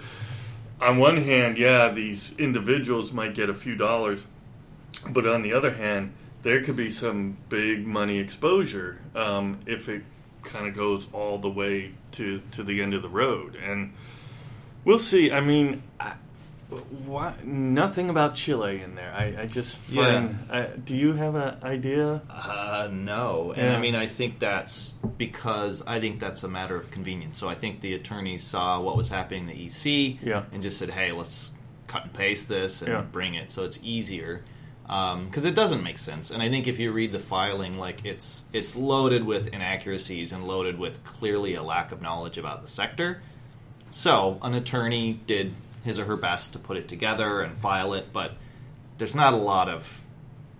on 0.79 0.97
one 0.97 1.18
hand, 1.18 1.57
yeah, 1.57 1.89
these 1.89 2.35
individuals 2.38 3.12
might 3.12 3.33
get 3.33 3.49
a 3.49 3.54
few 3.54 3.75
dollars, 3.75 4.25
but 5.09 5.25
on 5.25 5.42
the 5.42 5.54
other 5.54 5.71
hand, 5.71 6.13
there 6.44 6.63
could 6.63 6.75
be 6.75 6.90
some 6.90 7.37
big 7.49 7.85
money 7.85 8.19
exposure 8.19 8.99
um, 9.16 9.59
if 9.66 9.90
it 9.90 10.04
kind 10.44 10.68
of 10.68 10.75
goes 10.75 11.07
all 11.13 11.37
the 11.37 11.49
way 11.49 11.94
to 12.11 12.42
to 12.51 12.63
the 12.63 12.81
end 12.81 12.94
of 12.94 13.01
the 13.01 13.09
road, 13.09 13.56
and 13.56 13.94
we'll 14.85 14.99
see. 14.99 15.31
I 15.31 15.42
mean, 15.42 15.83
I, 15.99 16.16
why, 17.06 17.33
nothing 17.44 18.09
about 18.09 18.35
Chile 18.35 18.81
in 18.81 18.95
there. 18.95 19.13
I, 19.13 19.42
I 19.42 19.45
just 19.45 19.78
find. 19.78 20.37
I, 20.49 20.68
do 20.68 20.95
you 20.95 21.13
have 21.13 21.35
an 21.35 21.57
idea? 21.63 22.21
Uh, 22.30 22.87
no, 22.92 23.51
and 23.56 23.66
Yeah. 23.66 23.78
I 23.78 23.80
mean, 23.80 23.95
I 23.95 24.07
think 24.07 24.40
that's 24.40 24.94
because 25.18 25.83
I 25.85 25.99
think 25.99 26.19
that's 26.19 26.44
a 26.44 26.47
matter 26.47 26.75
of 26.75 26.90
convenience. 26.92 27.37
So 27.37 27.49
I 27.49 27.56
think 27.56 27.81
the 27.81 27.94
attorneys 27.94 28.44
saw 28.44 28.80
what 28.80 28.95
was 28.97 29.09
happening 29.09 29.49
in 29.49 29.56
the 29.56 29.66
EC, 29.66 30.19
Yeah. 30.23 30.44
and 30.51 30.61
just 30.61 30.78
said, 30.78 30.90
"Hey, 30.90 31.11
let's 31.11 31.51
cut 31.87 32.04
and 32.04 32.13
paste 32.13 32.47
this 32.47 32.81
and 32.81 32.92
Yeah. 32.92 33.01
bring 33.01 33.35
it." 33.35 33.51
So 33.51 33.63
it's 33.66 33.80
easier 33.83 34.44
because 34.83 35.45
it 35.45 35.56
doesn't 35.56 35.83
make 35.83 35.97
sense. 35.97 36.31
And 36.31 36.42
I 36.44 36.49
think 36.49 36.68
if 36.68 36.78
you 36.80 36.92
read 36.92 37.11
the 37.11 37.19
filing, 37.19 37.78
like 37.78 38.06
it's 38.06 38.44
it's 38.54 38.75
loaded 38.75 39.25
with 39.25 39.47
inaccuracies 39.47 40.31
and 40.31 40.47
loaded 40.47 40.78
with 40.80 41.04
clearly 41.04 41.56
a 41.56 41.63
lack 41.63 41.92
of 41.92 42.01
knowledge 42.01 42.37
about 42.37 42.61
the 42.61 42.68
sector. 42.68 43.21
So 43.90 44.37
an 44.42 44.54
attorney 44.54 45.19
did 45.28 45.54
his 45.83 45.97
or 46.00 46.06
her 46.06 46.18
best 46.18 46.54
to 46.54 46.59
put 46.59 46.78
it 46.78 46.88
together 46.88 47.42
and 47.42 47.57
file 47.57 47.94
it, 47.94 48.14
but 48.14 48.33
there's 48.97 49.16
not 49.16 49.33
a 49.33 49.38
lot 49.38 49.68
of 49.69 50.02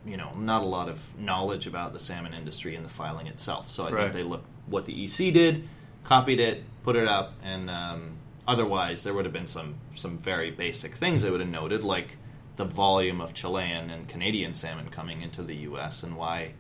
you 0.06 0.18
know 0.18 0.32
not 0.36 0.64
a 0.64 0.66
lot 0.66 0.90
of 0.90 1.18
knowledge 1.20 1.68
about 1.68 1.94
the 1.94 2.00
salmon 2.00 2.34
industry 2.34 2.76
and 2.76 2.84
the 2.86 2.90
filing 2.90 3.28
itself. 3.28 3.70
So 3.70 3.86
I 3.86 3.92
Right. 3.92 4.02
think 4.04 4.14
they 4.14 4.24
looked 4.24 4.48
what 4.68 4.86
the 4.86 5.04
EC 5.04 5.32
did, 5.32 5.68
copied 6.04 6.40
it, 6.40 6.64
put 6.84 6.96
it 6.96 7.08
up, 7.08 7.34
and 7.44 7.70
um, 7.70 8.18
otherwise 8.48 9.04
there 9.04 9.14
would 9.14 9.26
have 9.26 9.34
been 9.34 9.48
some 9.48 9.76
some 9.96 10.18
very 10.18 10.50
basic 10.52 10.96
things 10.96 11.22
they 11.22 11.30
would 11.30 11.42
have 11.42 11.50
noted, 11.50 11.84
like 11.84 12.18
the 12.58 12.66
volume 12.66 13.22
of 13.22 13.34
Chilean 13.34 13.90
and 13.92 14.08
Canadian 14.08 14.54
salmon 14.54 14.90
coming 14.90 15.22
into 15.22 15.42
the 15.44 15.56
U.S. 15.70 16.04
and 16.04 16.16
why 16.18 16.54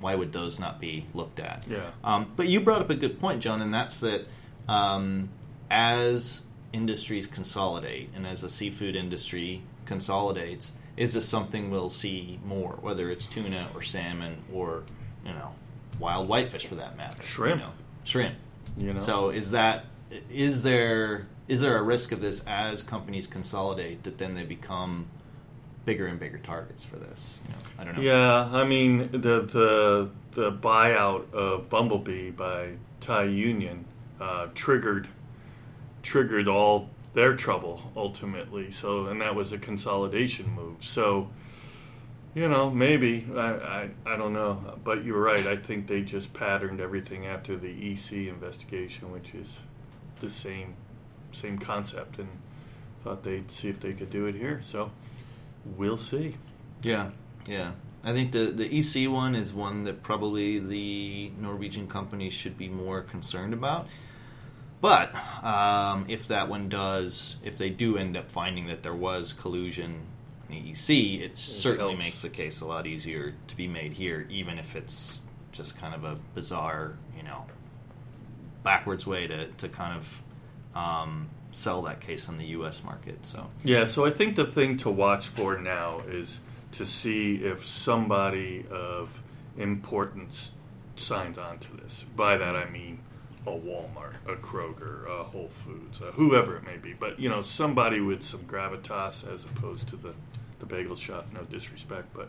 why 0.00 0.14
would 0.14 0.32
those 0.32 0.58
not 0.60 0.80
be 0.80 1.06
looked 1.14 1.40
at? 1.40 1.66
Yeah. 1.68 1.90
Um, 2.04 2.32
but 2.36 2.46
you 2.48 2.60
brought 2.60 2.80
up 2.80 2.90
a 2.90 2.94
good 2.94 3.18
point, 3.20 3.42
John, 3.42 3.60
and 3.62 3.72
that's 3.74 4.00
that 4.00 4.26
um, 4.68 5.28
as 5.70 6.42
industries 6.72 7.26
consolidate 7.26 8.10
and 8.14 8.26
as 8.26 8.42
the 8.42 8.48
seafood 8.48 8.96
industry 8.96 9.62
consolidates, 9.86 10.72
is 10.96 11.14
this 11.14 11.28
something 11.28 11.70
we'll 11.70 11.88
see 11.88 12.38
more, 12.44 12.78
whether 12.80 13.10
it's 13.10 13.26
tuna 13.26 13.66
or 13.74 13.82
salmon 13.82 14.36
or 14.52 14.82
you 15.24 15.32
know 15.32 15.54
wild 15.98 16.28
whitefish 16.28 16.66
for 16.66 16.76
that 16.76 16.96
matter, 16.96 17.22
Shrimp. 17.22 17.60
you 17.60 17.66
know, 17.66 17.72
shrimp. 18.04 18.34
You 18.76 18.92
know. 18.94 19.00
So 19.00 19.30
is 19.30 19.52
that 19.52 19.86
is 20.30 20.62
there 20.62 21.26
is 21.46 21.60
there 21.60 21.76
a 21.76 21.82
risk 21.82 22.12
of 22.12 22.20
this 22.20 22.44
as 22.46 22.82
companies 22.82 23.26
consolidate 23.26 24.02
that 24.04 24.18
then 24.18 24.34
they 24.34 24.44
become 24.44 25.06
bigger 25.84 26.06
and 26.06 26.20
bigger 26.20 26.38
targets 26.38 26.84
for 26.84 26.96
this? 26.96 27.38
You 27.46 27.50
know, 27.52 27.58
I 27.78 27.84
don't 27.84 27.96
know. 27.96 28.02
Yeah, 28.02 28.58
I 28.58 28.64
mean 28.64 29.10
the 29.10 29.40
the 29.40 30.10
the 30.32 30.52
buyout 30.52 31.32
of 31.32 31.68
Bumblebee 31.70 32.30
by 32.30 32.72
Thai 33.00 33.24
Union 33.24 33.84
uh, 34.20 34.48
triggered 34.54 35.08
triggered 36.08 36.48
all 36.48 36.88
their 37.12 37.36
trouble 37.36 37.92
ultimately. 37.94 38.70
So, 38.70 39.06
and 39.06 39.20
that 39.20 39.34
was 39.34 39.52
a 39.52 39.58
consolidation 39.58 40.50
move. 40.54 40.82
So, 40.82 41.28
you 42.34 42.48
know, 42.48 42.70
maybe 42.70 43.26
I, 43.36 43.40
I 43.40 43.90
I 44.06 44.16
don't 44.16 44.32
know, 44.32 44.78
but 44.82 45.04
you're 45.04 45.20
right. 45.20 45.46
I 45.46 45.56
think 45.56 45.86
they 45.86 46.00
just 46.00 46.32
patterned 46.32 46.80
everything 46.80 47.26
after 47.26 47.56
the 47.56 47.92
EC 47.92 48.28
investigation, 48.28 49.12
which 49.12 49.34
is 49.34 49.58
the 50.20 50.30
same 50.30 50.76
same 51.30 51.58
concept, 51.58 52.18
and 52.18 52.28
thought 53.04 53.22
they'd 53.22 53.50
see 53.50 53.68
if 53.68 53.78
they 53.80 53.92
could 53.92 54.08
do 54.08 54.24
it 54.24 54.34
here. 54.34 54.60
So, 54.62 54.90
we'll 55.76 55.98
see. 55.98 56.36
Yeah, 56.82 57.10
yeah. 57.46 57.72
I 58.02 58.14
think 58.14 58.32
the 58.32 58.46
the 58.46 58.78
EC 58.78 59.10
one 59.10 59.34
is 59.34 59.52
one 59.52 59.84
that 59.84 60.02
probably 60.02 60.58
the 60.58 61.32
Norwegian 61.38 61.86
companies 61.86 62.32
should 62.32 62.56
be 62.56 62.70
more 62.70 63.02
concerned 63.02 63.52
about. 63.52 63.88
But 64.80 65.14
um, 65.44 66.06
if 66.08 66.28
that 66.28 66.48
one 66.48 66.68
does, 66.68 67.36
if 67.42 67.58
they 67.58 67.70
do 67.70 67.96
end 67.96 68.16
up 68.16 68.30
finding 68.30 68.68
that 68.68 68.82
there 68.82 68.94
was 68.94 69.32
collusion 69.32 70.00
in 70.48 70.54
the 70.54 70.70
EC, 70.70 71.20
it, 71.22 71.38
certainly 71.38 71.94
helps. 71.94 72.04
makes 72.04 72.22
the 72.22 72.28
case 72.28 72.60
a 72.60 72.66
lot 72.66 72.86
easier 72.86 73.34
to 73.48 73.56
be 73.56 73.66
made 73.66 73.92
here, 73.92 74.26
even 74.30 74.58
if 74.58 74.76
it's 74.76 75.20
just 75.52 75.78
kind 75.78 75.94
of 75.94 76.04
a 76.04 76.16
bizarre, 76.34 76.96
you 77.16 77.24
know, 77.24 77.44
backwards 78.62 79.06
way 79.06 79.26
to, 79.26 79.48
to 79.48 79.68
kind 79.68 79.98
of 79.98 80.22
um, 80.76 81.28
sell 81.52 81.82
that 81.82 82.00
case 82.00 82.28
on 82.28 82.38
the 82.38 82.46
U.S. 82.46 82.84
market. 82.84 83.26
So 83.26 83.48
Yeah, 83.64 83.84
so 83.84 84.06
I 84.06 84.10
think 84.10 84.36
the 84.36 84.46
thing 84.46 84.76
to 84.78 84.90
watch 84.90 85.26
for 85.26 85.58
now 85.58 86.02
is 86.08 86.38
to 86.72 86.86
see 86.86 87.36
if 87.36 87.66
somebody 87.66 88.64
of 88.70 89.20
importance 89.56 90.52
signs 90.96 91.38
on 91.38 91.58
to 91.58 91.76
this. 91.76 92.04
By 92.14 92.36
that 92.36 92.54
I 92.54 92.68
mean 92.70 93.00
a 93.54 93.58
Walmart, 93.58 94.14
a 94.26 94.36
Kroger, 94.36 95.08
a 95.08 95.24
Whole 95.24 95.48
Foods, 95.48 96.00
uh, 96.00 96.12
whoever 96.12 96.56
it 96.56 96.64
may 96.64 96.76
be. 96.76 96.92
But 96.92 97.18
you 97.18 97.28
know, 97.28 97.42
somebody 97.42 98.00
with 98.00 98.22
some 98.22 98.40
gravitas 98.40 99.32
as 99.32 99.44
opposed 99.44 99.88
to 99.88 99.96
the 99.96 100.14
the 100.58 100.66
bagel 100.66 100.96
shop. 100.96 101.28
No 101.32 101.42
disrespect, 101.42 102.08
but 102.14 102.28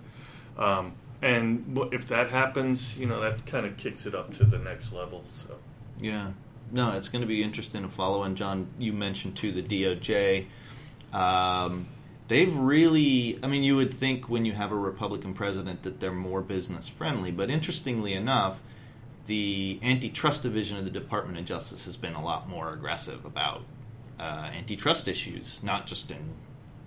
um, 0.61 0.93
and 1.21 1.79
if 1.91 2.07
that 2.07 2.29
happens, 2.29 2.97
you 2.97 3.05
know, 3.05 3.19
that 3.21 3.45
kind 3.45 3.65
of 3.65 3.77
kicks 3.77 4.05
it 4.05 4.15
up 4.15 4.33
to 4.35 4.43
the 4.43 4.57
next 4.57 4.93
level. 4.93 5.23
So 5.33 5.57
Yeah. 5.99 6.31
No, 6.71 6.91
it's 6.91 7.09
going 7.09 7.21
to 7.21 7.27
be 7.27 7.41
interesting 7.41 7.81
to 7.81 7.89
follow. 7.89 8.23
And 8.23 8.37
John, 8.37 8.67
you 8.77 8.93
mentioned 8.93 9.35
too 9.35 9.51
the 9.51 9.63
DOJ. 9.63 10.45
Um, 11.11 11.87
they've 12.27 12.55
really, 12.55 13.39
I 13.41 13.47
mean, 13.47 13.63
you 13.63 13.75
would 13.75 13.93
think 13.93 14.29
when 14.29 14.45
you 14.45 14.53
have 14.53 14.71
a 14.71 14.75
Republican 14.75 15.33
president 15.33 15.83
that 15.83 15.99
they're 15.99 16.11
more 16.11 16.41
business 16.41 16.87
friendly, 16.87 17.31
but 17.31 17.49
interestingly 17.49 18.13
enough, 18.13 18.61
the 19.29 19.79
antitrust 19.83 20.41
division 20.41 20.75
of 20.79 20.85
the 20.85 20.89
Department 20.91 21.37
of 21.37 21.45
Justice 21.45 21.85
has 21.85 21.95
been 21.95 22.15
a 22.15 22.23
lot 22.23 22.49
more 22.49 22.73
aggressive 22.73 23.25
about 23.25 23.61
uh, 24.19 24.49
antitrust 24.57 25.07
issues, 25.07 25.61
not 25.61 25.85
just 25.85 26.09
in 26.09 26.33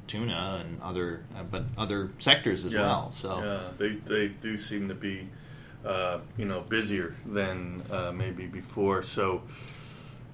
tuna 0.08 0.60
and 0.66 0.82
other, 0.82 1.22
uh, 1.36 1.44
but 1.48 1.62
other 1.78 2.10
sectors 2.18 2.64
as 2.64 2.74
yeah, 2.74 2.80
well. 2.80 3.12
So 3.12 3.38
yeah, 3.44 3.60
they 3.78 3.90
they 3.90 4.26
do 4.28 4.56
seem 4.56 4.88
to 4.88 4.94
be, 4.94 5.28
uh, 5.86 6.18
you 6.36 6.44
know, 6.44 6.62
busier 6.62 7.14
than 7.24 7.82
uh, 7.92 8.10
maybe 8.10 8.46
before. 8.46 9.04
So, 9.04 9.42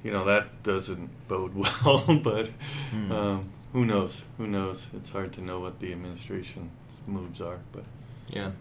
you 0.02 0.10
know, 0.10 0.24
that 0.24 0.62
doesn't 0.62 1.10
bode 1.28 1.54
well. 1.84 2.04
but 2.22 2.48
Hmm. 2.90 3.12
um, 3.12 3.48
who 3.74 3.84
knows? 3.84 4.22
Who 4.38 4.46
knows? 4.46 4.86
It's 4.96 5.10
hard 5.10 5.30
to 5.34 5.42
know 5.42 5.60
what 5.60 5.78
the 5.78 5.92
administration's 5.92 6.70
moves 7.06 7.42
are. 7.42 7.58
But 7.70 7.84
Yeah. 8.30 8.52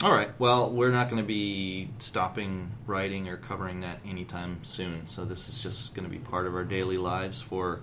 All 0.00 0.12
right. 0.12 0.30
Well, 0.38 0.70
we're 0.70 0.92
not 0.92 1.10
going 1.10 1.20
to 1.20 1.26
be 1.26 1.90
stopping 1.98 2.70
writing 2.86 3.28
or 3.28 3.36
covering 3.36 3.80
that 3.80 3.98
anytime 4.06 4.62
soon. 4.62 5.08
So 5.08 5.24
this 5.24 5.48
is 5.48 5.60
just 5.60 5.92
going 5.92 6.04
to 6.04 6.10
be 6.10 6.20
part 6.20 6.46
of 6.46 6.54
our 6.54 6.62
daily 6.62 6.98
lives 6.98 7.42
for 7.42 7.80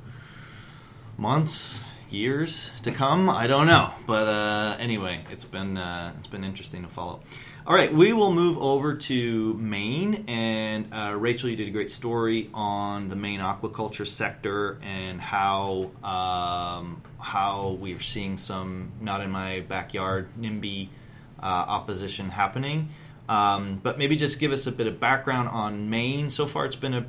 months, 1.17 1.83
years 2.09 2.71
to 2.83 2.91
come. 2.91 3.29
I 3.29 3.47
don't 3.47 3.67
know, 3.67 3.91
but 4.07 4.29
uh, 4.29 4.77
anyway, 4.79 5.25
it's 5.29 5.43
been 5.43 5.77
uh, 5.77 6.13
it's 6.17 6.29
been 6.29 6.45
interesting 6.45 6.83
to 6.83 6.87
follow. 6.87 7.19
All 7.67 7.75
right, 7.75 7.93
we 7.93 8.13
will 8.13 8.31
move 8.31 8.59
over 8.59 8.93
to 8.93 9.53
Maine, 9.55 10.23
and 10.29 10.93
uh, 10.93 11.15
Rachel, 11.17 11.49
you 11.49 11.57
did 11.57 11.67
a 11.67 11.71
great 11.71 11.91
story 11.91 12.49
on 12.53 13.09
the 13.09 13.17
Maine 13.17 13.41
aquaculture 13.41 14.07
sector 14.07 14.79
and 14.81 15.19
how 15.19 15.91
um, 16.01 17.01
how 17.19 17.71
we 17.71 17.93
are 17.93 17.99
seeing 17.99 18.37
some 18.37 18.93
not 19.01 19.19
in 19.19 19.31
my 19.31 19.59
backyard 19.67 20.29
NIMBY 20.39 20.87
uh, 21.41 21.45
opposition 21.45 22.29
happening. 22.29 22.89
Um, 23.27 23.79
but 23.81 23.97
maybe 23.97 24.15
just 24.15 24.39
give 24.39 24.51
us 24.51 24.67
a 24.67 24.71
bit 24.71 24.87
of 24.87 24.99
background 24.99 25.49
on 25.49 25.89
Maine. 25.89 26.29
So 26.29 26.45
far, 26.45 26.65
it's 26.65 26.75
been 26.75 26.93
a 26.93 27.05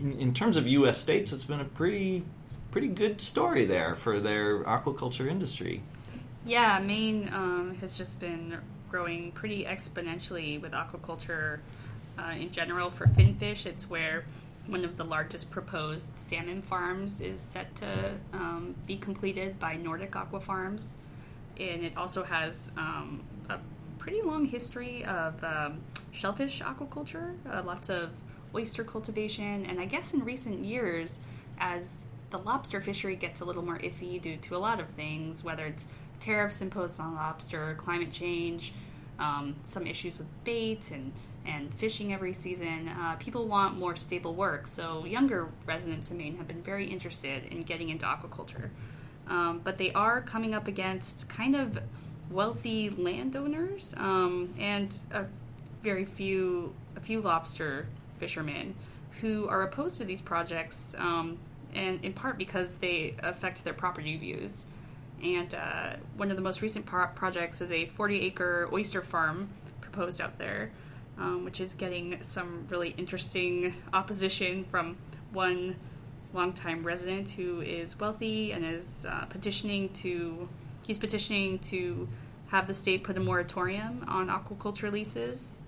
in, 0.00 0.34
terms 0.34 0.56
of 0.56 0.66
U.S. 0.66 0.98
states, 0.98 1.32
it's 1.32 1.44
been 1.44 1.60
a 1.60 1.64
pretty 1.64 2.22
pretty 2.70 2.88
good 2.88 3.20
story 3.20 3.64
there 3.64 3.94
for 3.94 4.20
their 4.20 4.62
aquaculture 4.64 5.26
industry. 5.26 5.82
Yeah, 6.44 6.78
Maine 6.78 7.30
um, 7.32 7.78
has 7.80 7.96
just 7.96 8.20
been 8.20 8.58
growing 8.90 9.32
pretty 9.32 9.64
exponentially 9.64 10.60
with 10.60 10.72
aquaculture 10.72 11.60
uh, 12.18 12.34
in 12.38 12.50
general. 12.50 12.90
For 12.90 13.06
finfish, 13.06 13.64
it's 13.64 13.88
where 13.88 14.24
one 14.66 14.84
of 14.84 14.98
the 14.98 15.04
largest 15.04 15.50
proposed 15.50 16.18
salmon 16.18 16.60
farms 16.60 17.20
is 17.20 17.40
set 17.40 17.74
to 17.76 18.14
um, 18.32 18.74
be 18.86 18.98
completed 18.98 19.58
by 19.58 19.76
Nordic 19.76 20.14
Aqua 20.14 20.40
Farms. 20.40 20.98
And 21.58 21.82
it 21.82 21.96
also 21.96 22.24
has 22.24 22.72
um, 22.76 23.22
a 23.48 23.58
pretty 23.98 24.22
long 24.22 24.44
history 24.44 25.04
of 25.04 25.42
um, 25.42 25.80
shellfish 26.12 26.60
aquaculture, 26.62 27.34
uh, 27.50 27.62
lots 27.64 27.88
of 27.88 28.10
oyster 28.54 28.84
cultivation, 28.84 29.66
and 29.66 29.80
I 29.80 29.86
guess 29.86 30.14
in 30.14 30.24
recent 30.24 30.64
years, 30.64 31.20
as 31.58 32.06
the 32.30 32.38
lobster 32.38 32.80
fishery 32.80 33.16
gets 33.16 33.40
a 33.40 33.44
little 33.44 33.64
more 33.64 33.78
iffy 33.78 34.20
due 34.20 34.36
to 34.36 34.56
a 34.56 34.58
lot 34.58 34.80
of 34.80 34.88
things, 34.90 35.44
whether 35.44 35.66
it's 35.66 35.88
tariffs 36.20 36.60
imposed 36.60 37.00
on 37.00 37.14
lobster, 37.14 37.74
climate 37.78 38.10
change, 38.10 38.72
um, 39.18 39.56
some 39.62 39.86
issues 39.86 40.18
with 40.18 40.26
bait 40.44 40.90
and, 40.90 41.12
and 41.46 41.72
fishing 41.74 42.12
every 42.12 42.32
season. 42.32 42.88
Uh, 42.88 43.16
people 43.18 43.46
want 43.46 43.78
more 43.78 43.96
stable 43.96 44.34
work, 44.34 44.66
so 44.66 45.04
younger 45.04 45.48
residents 45.66 46.10
in 46.10 46.18
Maine 46.18 46.36
have 46.36 46.48
been 46.48 46.62
very 46.62 46.86
interested 46.86 47.44
in 47.44 47.62
getting 47.62 47.88
into 47.88 48.04
aquaculture. 48.06 48.70
Um, 49.28 49.60
but 49.62 49.78
they 49.78 49.92
are 49.92 50.20
coming 50.20 50.54
up 50.54 50.68
against 50.68 51.28
kind 51.28 51.56
of 51.56 51.78
wealthy 52.30 52.90
landowners 52.90 53.94
um, 53.98 54.52
and 54.58 54.98
a 55.12 55.24
very 55.82 56.04
few 56.04 56.72
a 56.96 57.00
few 57.00 57.20
lobster 57.20 57.86
fishermen 58.18 58.74
who 59.20 59.48
are 59.48 59.62
opposed 59.62 59.96
to 59.98 60.04
these 60.04 60.20
projects, 60.20 60.94
um, 60.98 61.38
and 61.74 62.04
in 62.04 62.12
part 62.12 62.38
because 62.38 62.76
they 62.76 63.14
affect 63.22 63.64
their 63.64 63.72
property 63.72 64.16
views. 64.16 64.66
And 65.22 65.54
uh, 65.54 65.94
one 66.16 66.30
of 66.30 66.36
the 66.36 66.42
most 66.42 66.60
recent 66.60 66.84
pro- 66.84 67.06
projects 67.08 67.60
is 67.60 67.72
a 67.72 67.86
40 67.86 68.20
acre 68.20 68.68
oyster 68.72 69.00
farm 69.00 69.48
proposed 69.80 70.20
out 70.20 70.38
there, 70.38 70.70
um, 71.18 71.44
which 71.44 71.60
is 71.60 71.74
getting 71.74 72.22
some 72.22 72.66
really 72.68 72.90
interesting 72.98 73.74
opposition 73.94 74.64
from 74.64 74.96
one 75.32 75.76
longtime 76.34 76.84
resident 76.84 77.30
who 77.30 77.62
is 77.62 77.98
wealthy 77.98 78.52
and 78.52 78.64
is 78.64 79.06
uh, 79.08 79.24
petitioning 79.26 79.88
to 79.90 80.48
he's 80.86 80.98
petitioning 80.98 81.58
to 81.58 82.08
have 82.48 82.68
the 82.68 82.74
state 82.74 83.02
put 83.02 83.16
a 83.16 83.20
moratorium 83.20 84.04
on 84.06 84.28
aquaculture 84.28 84.92
leases 84.92 85.58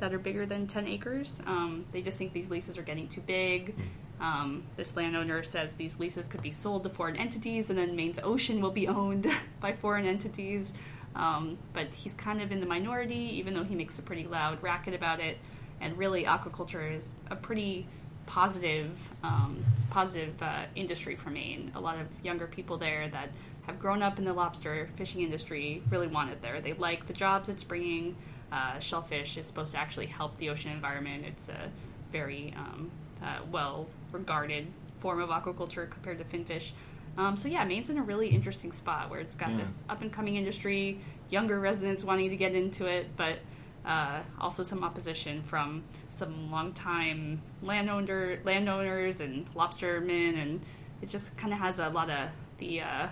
that 0.00 0.12
are 0.12 0.18
bigger 0.18 0.44
than 0.44 0.66
10 0.66 0.86
acres. 0.86 1.42
Um, 1.46 1.86
they 1.92 2.02
just 2.02 2.18
think 2.18 2.34
these 2.34 2.50
leases 2.50 2.76
are 2.76 2.82
getting 2.82 3.08
too 3.08 3.22
big. 3.22 3.74
Um, 4.20 4.64
this 4.76 4.94
landowner 4.96 5.42
says 5.42 5.72
these 5.74 5.98
leases 5.98 6.26
could 6.26 6.42
be 6.42 6.50
sold 6.50 6.84
to 6.84 6.90
foreign 6.90 7.16
entities, 7.16 7.70
and 7.70 7.78
then 7.78 7.96
Maine's 7.96 8.20
ocean 8.22 8.60
will 8.60 8.70
be 8.70 8.86
owned 8.86 9.26
by 9.60 9.72
foreign 9.72 10.04
entities. 10.04 10.74
Um, 11.14 11.56
but 11.72 11.86
he's 11.94 12.12
kind 12.12 12.42
of 12.42 12.52
in 12.52 12.60
the 12.60 12.66
minority, 12.66 13.30
even 13.38 13.54
though 13.54 13.64
he 13.64 13.74
makes 13.74 13.98
a 13.98 14.02
pretty 14.02 14.26
loud 14.26 14.62
racket 14.62 14.94
about 14.94 15.20
it. 15.20 15.38
And 15.80 15.96
really, 15.96 16.24
aquaculture 16.24 16.94
is 16.94 17.08
a 17.30 17.36
pretty 17.36 17.86
positive, 18.26 18.98
um, 19.22 19.64
positive 19.90 20.42
uh, 20.42 20.64
industry 20.74 21.16
for 21.16 21.30
Maine. 21.30 21.72
A 21.74 21.80
lot 21.80 21.98
of 21.98 22.06
younger 22.22 22.46
people 22.46 22.76
there 22.76 23.08
that 23.08 23.30
have 23.66 23.78
grown 23.78 24.02
up 24.02 24.18
in 24.18 24.24
the 24.24 24.32
lobster 24.32 24.88
fishing 24.96 25.22
industry 25.22 25.82
really 25.90 26.06
want 26.06 26.30
it 26.30 26.40
there. 26.42 26.60
They 26.60 26.72
like 26.74 27.06
the 27.06 27.12
jobs 27.12 27.48
it's 27.48 27.64
bringing. 27.64 28.16
Uh, 28.52 28.78
shellfish 28.78 29.36
is 29.36 29.46
supposed 29.46 29.72
to 29.72 29.78
actually 29.78 30.06
help 30.06 30.38
the 30.38 30.50
ocean 30.50 30.70
environment. 30.70 31.24
It's 31.26 31.48
a 31.48 31.70
very 32.12 32.54
um, 32.56 32.90
uh, 33.22 33.38
well 33.50 33.88
regarded 34.12 34.68
form 34.98 35.20
of 35.20 35.30
aquaculture 35.30 35.90
compared 35.90 36.18
to 36.18 36.24
finfish. 36.24 36.72
Um, 37.18 37.36
so 37.36 37.48
yeah, 37.48 37.64
Maine's 37.64 37.90
in 37.90 37.98
a 37.98 38.02
really 38.02 38.28
interesting 38.28 38.72
spot 38.72 39.10
where 39.10 39.20
it's 39.20 39.34
got 39.34 39.50
Yeah. 39.50 39.56
this 39.58 39.84
up 39.88 40.00
and 40.02 40.12
coming 40.12 40.36
industry, 40.36 41.00
younger 41.28 41.58
residents 41.58 42.04
wanting 42.04 42.30
to 42.30 42.36
get 42.36 42.54
into 42.54 42.86
it, 42.86 43.16
but 43.16 43.38
uh, 43.84 44.20
also 44.40 44.62
some 44.62 44.84
opposition 44.84 45.42
from 45.42 45.82
some 46.08 46.50
longtime 46.50 47.40
landowner 47.62 48.38
landowners 48.44 49.20
and 49.20 49.52
lobstermen, 49.54 50.36
and 50.40 50.60
it 51.02 51.08
just 51.08 51.36
kind 51.36 51.52
of 51.52 51.58
has 51.58 51.78
a 51.78 51.88
lot 51.88 52.10
of 52.10 52.28
the 52.58 52.80
uh, 52.80 53.08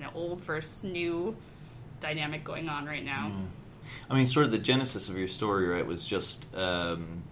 kind 0.00 0.10
of 0.10 0.16
old 0.16 0.40
versus 0.40 0.84
new 0.84 1.36
dynamic 2.00 2.44
going 2.44 2.68
on 2.68 2.86
right 2.86 3.04
now. 3.04 3.32
I 4.08 4.14
mean, 4.14 4.26
sort 4.26 4.46
of 4.46 4.52
the 4.52 4.58
genesis 4.58 5.08
of 5.08 5.18
your 5.18 5.28
story, 5.28 5.66
right, 5.66 5.86
was 5.86 6.04
just 6.04 6.54
um, 6.54 7.22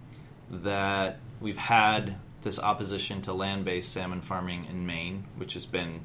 that 0.49 1.19
we've 1.39 1.57
had 1.57 2.15
this 2.41 2.59
opposition 2.59 3.21
to 3.23 3.33
land-based 3.33 3.91
salmon 3.91 4.21
farming 4.21 4.65
in 4.65 4.85
Maine, 4.85 5.25
which 5.37 5.53
has 5.53 5.65
been 5.65 6.01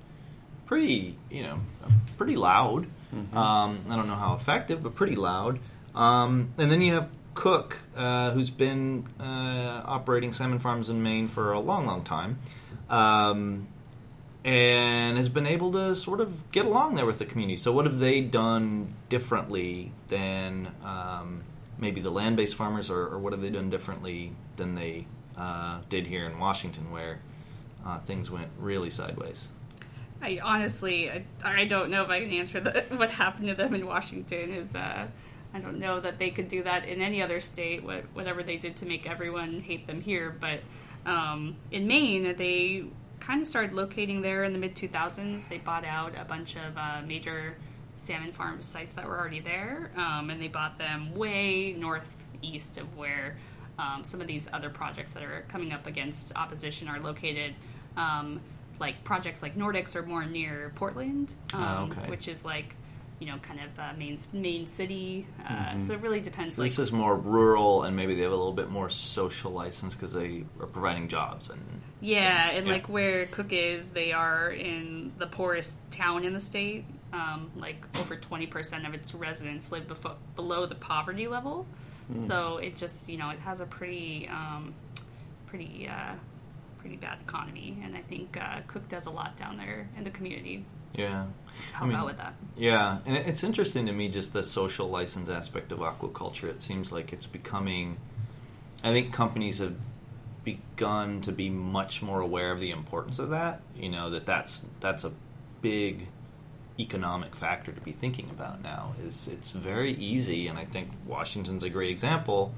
pretty, 0.67 1.17
you 1.31 1.43
know, 1.43 1.61
pretty 2.17 2.37
loud. 2.37 2.87
Um, 3.37 3.85
I 3.89 3.97
don't 3.97 4.09
know 4.09 4.15
how 4.15 4.35
effective, 4.35 4.83
but 4.83 4.95
pretty 4.95 5.15
loud. 5.15 5.61
Um, 5.95 6.53
and 6.59 6.71
then 6.71 6.81
you 6.81 6.95
have 6.95 7.09
Cooke, 7.35 7.79
uh, 7.97 8.33
who's 8.33 8.51
been 8.51 9.07
uh, 9.21 9.83
operating 9.85 10.33
salmon 10.33 10.59
farms 10.59 10.91
in 10.91 11.03
Maine 11.03 11.29
for 11.29 11.53
a 11.53 11.61
long, 11.61 11.87
long 11.87 12.03
time, 12.03 12.39
um, 12.91 13.69
and 14.45 15.17
has 15.17 15.31
been 15.31 15.47
able 15.47 15.73
to 15.73 15.95
sort 15.95 16.21
of 16.21 16.51
get 16.53 16.67
along 16.67 16.97
there 16.97 17.07
with 17.07 17.19
the 17.19 17.25
community. 17.25 17.57
So, 17.57 17.73
what 17.73 17.87
have 17.87 17.99
they 17.99 18.21
done 18.21 18.95
differently 19.09 19.93
than 20.09 20.75
um, 20.85 21.45
maybe 21.79 22.01
the 22.01 22.11
land-based 22.11 22.55
farmers, 22.55 22.91
or, 22.91 23.07
or 23.07 23.19
what 23.19 23.33
have 23.33 23.41
they 23.41 23.51
done 23.51 23.71
differently 23.71 24.33
than 24.57 24.75
they 24.75 25.07
uh, 25.37 25.81
did 25.89 26.07
here 26.07 26.27
in 26.27 26.39
Washington, 26.39 26.91
where 26.93 27.21
uh, 27.87 27.99
things 28.01 28.31
went 28.31 28.49
really 28.59 28.91
sideways? 28.91 29.49
I 30.21 30.39
honestly, 30.43 31.11
I, 31.11 31.25
I 31.43 31.65
don't 31.65 31.91
know 31.91 32.03
if 32.03 32.11
I 32.11 32.21
can 32.21 32.31
answer 32.31 32.61
the, 32.61 32.85
what 32.97 33.11
happened 33.11 33.49
to 33.49 33.55
them 33.55 33.75
in 33.75 33.87
Washington. 33.87 34.53
Is 34.53 34.77
uh, 34.77 35.09
I 35.55 35.59
don't 35.59 35.79
know 35.79 36.01
that 36.01 36.19
they 36.19 36.31
could 36.31 36.49
do 36.49 36.63
that 36.65 36.85
in 36.87 37.01
any 37.01 37.23
other 37.23 37.41
state. 37.41 37.83
What, 37.83 38.05
whatever 38.13 38.43
they 38.43 38.59
did 38.59 38.77
to 38.77 38.87
make 38.87 39.09
everyone 39.09 39.61
hate 39.61 39.87
them 39.87 40.03
here, 40.03 40.37
but 40.39 40.61
um, 41.07 41.57
in 41.71 41.87
Maine, 41.87 42.37
they 42.37 42.85
kind 43.25 43.41
of 43.41 43.49
started 43.49 43.73
locating 43.73 44.21
there 44.23 44.45
in 44.45 44.53
the 44.53 44.59
mid 44.59 44.75
2000s. 44.75 45.49
They 45.49 45.59
bought 45.59 45.85
out 45.85 46.13
a 46.21 46.25
bunch 46.25 46.57
of 46.57 46.77
uh, 46.77 47.01
major 47.07 47.57
salmon 47.95 48.33
farm 48.33 48.63
sites 48.63 48.95
that 48.95 49.07
were 49.07 49.19
already 49.19 49.41
there, 49.41 49.91
um, 49.97 50.31
and 50.31 50.41
they 50.41 50.49
bought 50.49 50.79
them 50.79 51.15
way 51.15 51.73
northeast 51.73 52.77
of 52.79 52.97
where 52.97 53.37
um, 53.79 54.05
some 54.05 54.21
of 54.21 54.27
these 54.27 54.49
other 54.53 54.69
projects 54.71 55.15
that 55.15 55.23
are 55.23 55.45
coming 55.49 55.73
up 55.73 55.87
against 55.87 56.35
opposition 56.37 56.89
are 56.89 57.01
located. 57.01 57.55
Um, 57.97 58.41
like 58.81 59.05
projects 59.05 59.41
like 59.41 59.57
Nordics 59.57 59.95
are 59.95 60.03
more 60.03 60.25
near 60.27 60.73
Portland, 60.75 61.33
um, 61.53 61.63
Oh, 61.63 61.89
okay. 61.99 62.11
which 62.11 62.27
is 62.29 62.45
like 62.45 62.75
you 63.25 63.31
know 63.33 63.39
kind 63.39 63.59
of 63.61 63.79
uh, 63.79 63.93
main 63.97 64.19
main 64.35 64.67
city. 64.67 65.27
Uh, 65.49 65.81
So 65.81 65.95
it 65.95 66.01
really 66.01 66.21
depends. 66.21 66.57
So 66.57 66.63
like 66.63 66.71
this 66.71 66.79
is 66.79 66.93
more 66.93 67.17
rural, 67.17 67.85
and 67.85 67.97
maybe 67.97 68.15
they 68.15 68.23
have 68.23 68.33
a 68.33 68.37
little 68.37 68.53
bit 68.53 68.69
more 68.69 68.91
social 68.91 69.51
license 69.51 69.95
because 69.95 70.13
they 70.13 70.45
are 70.61 70.67
providing 70.67 71.09
jobs. 71.09 71.49
And 71.49 71.63
Yeah, 72.03 72.45
things. 72.49 72.59
and 72.59 72.69
like 72.69 72.87
where 72.91 73.25
Cooke 73.27 73.53
is, 73.55 73.91
they 73.91 74.13
are 74.13 74.51
in 74.51 75.13
the 75.19 75.27
poorest 75.27 75.79
town 75.91 76.25
in 76.25 76.35
the 76.35 76.41
state. 76.41 76.85
Um, 77.15 77.51
like 77.57 77.87
over 77.99 78.15
twenty 78.17 78.47
percent 78.47 78.87
of 78.87 78.93
its 78.93 79.15
residents 79.15 79.73
live 79.73 79.89
befo- 79.89 80.17
below 80.37 80.67
the 80.67 80.75
poverty 80.75 81.27
level. 81.27 81.67
So 82.17 82.59
it 82.59 82.77
just 82.77 83.09
you 83.09 83.17
know 83.17 83.31
it 83.31 83.39
has 83.39 83.61
a 83.61 83.67
pretty 83.67 84.29
um, 84.29 84.75
pretty 85.47 85.89
uh, 85.89 86.13
pretty 86.79 86.97
bad 86.97 87.19
economy, 87.23 87.79
and 87.83 87.97
I 87.97 88.03
think 88.03 88.37
uh, 88.39 88.61
Cooke 88.67 88.89
does 88.89 89.07
a 89.07 89.11
lot 89.11 89.39
down 89.39 89.57
there 89.57 89.89
in 89.97 90.05
the 90.05 90.11
community 90.11 90.67
yeah, 90.95 91.27
to 91.69 91.75
help 91.75 91.89
mean- 91.89 91.97
out 91.97 92.07
with 92.07 92.17
that. 92.19 92.35
yeah, 92.57 92.99
and 93.07 93.17
it's 93.17 93.45
interesting 93.45 93.87
to 93.87 93.93
me 93.93 94.09
just 94.09 94.33
the 94.33 94.43
social 94.43 94.89
license 94.89 95.29
aspect 95.29 95.73
of 95.73 95.79
aquaculture. 95.81 96.45
It 96.49 96.63
seems 96.63 96.93
like 96.93 97.13
it's 97.13 97.27
becoming. 97.27 97.97
I 98.83 98.93
think 98.93 99.13
companies 99.13 99.59
have 99.59 99.75
begun 100.45 101.23
to 101.23 101.33
be 101.33 101.49
much 101.49 102.03
more 102.03 102.21
aware 102.21 102.53
of 102.53 102.61
the 102.61 102.71
importance 102.71 103.19
of 103.19 103.31
that. 103.31 103.63
You 103.77 103.89
know 103.89 104.11
that 104.11 104.27
that's 104.27 104.67
that's 104.81 105.05
a 105.05 105.13
big 105.63 106.09
economic 106.79 107.37
factor 107.37 107.73
to 107.73 107.81
be 107.81 107.93
thinking 107.93 108.29
about 108.31 108.63
now. 108.63 108.95
Is 109.05 109.29
it's 109.29 109.53
very 109.53 109.93
easy, 109.93 110.47
and 110.49 110.59
I 110.59 110.65
think 110.65 110.91
Washington's 111.07 111.65
a 111.65 111.71
great 111.71 111.91
example 111.91 112.53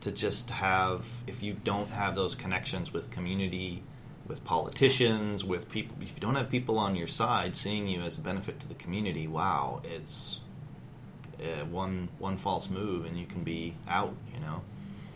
to 0.00 0.12
just 0.12 0.50
have 0.50 1.06
if 1.26 1.42
you 1.42 1.54
don't 1.64 1.90
have 1.90 2.14
those 2.14 2.34
connections 2.34 2.92
with 2.92 3.10
community 3.10 3.82
with 4.28 4.44
politicians 4.44 5.44
with 5.44 5.68
people 5.68 5.96
if 6.00 6.14
you 6.14 6.20
don't 6.20 6.34
have 6.34 6.50
people 6.50 6.78
on 6.78 6.96
your 6.96 7.06
side 7.06 7.54
seeing 7.54 7.86
you 7.86 8.00
as 8.02 8.16
a 8.16 8.20
benefit 8.20 8.58
to 8.60 8.68
the 8.68 8.74
community 8.74 9.26
wow 9.26 9.80
it's 9.84 10.40
uh, 11.40 11.64
one 11.66 12.08
one 12.18 12.36
false 12.36 12.70
move 12.70 13.04
and 13.04 13.18
you 13.18 13.26
can 13.26 13.42
be 13.42 13.74
out 13.88 14.14
you 14.32 14.40
know? 14.40 14.62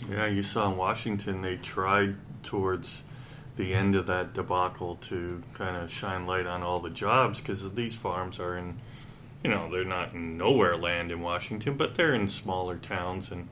Yeah, 0.08 0.26
you 0.26 0.42
saw 0.42 0.70
in 0.70 0.76
Washington 0.76 1.42
they 1.42 1.56
tried 1.56 2.16
towards 2.42 3.02
the 3.56 3.74
end 3.74 3.94
of 3.94 4.06
that 4.06 4.32
debacle 4.32 4.96
to 4.96 5.42
kind 5.54 5.76
of 5.76 5.90
shine 5.90 6.26
light 6.26 6.46
on 6.46 6.62
all 6.62 6.80
the 6.80 6.90
jobs 6.90 7.40
because 7.40 7.70
these 7.72 7.94
farms 7.94 8.38
are 8.38 8.56
in, 8.56 8.78
you 9.44 9.50
know, 9.50 9.70
they're 9.70 9.84
not 9.84 10.14
in 10.14 10.38
nowhere 10.38 10.76
land 10.76 11.10
in 11.10 11.20
Washington, 11.20 11.76
but 11.76 11.96
they're 11.96 12.14
in 12.14 12.28
smaller 12.28 12.76
towns 12.76 13.30
and 13.30 13.48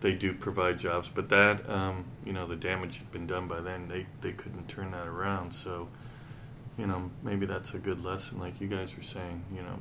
they 0.00 0.14
do 0.14 0.32
provide 0.32 0.78
jobs. 0.78 1.10
But 1.12 1.28
that, 1.30 1.68
um, 1.68 2.04
you 2.24 2.32
know, 2.32 2.46
the 2.46 2.56
damage 2.56 2.98
had 2.98 3.10
been 3.12 3.26
done 3.26 3.48
by 3.48 3.60
then. 3.60 3.88
They 3.88 4.06
they 4.20 4.32
couldn't 4.32 4.68
turn 4.68 4.90
that 4.92 5.06
around. 5.06 5.52
So, 5.52 5.88
you 6.76 6.86
know, 6.86 7.10
maybe 7.22 7.46
that's 7.46 7.74
a 7.74 7.78
good 7.78 8.04
lesson, 8.04 8.38
like 8.38 8.60
you 8.60 8.68
guys 8.68 8.96
were 8.96 9.02
saying. 9.02 9.44
You 9.54 9.62
know, 9.62 9.78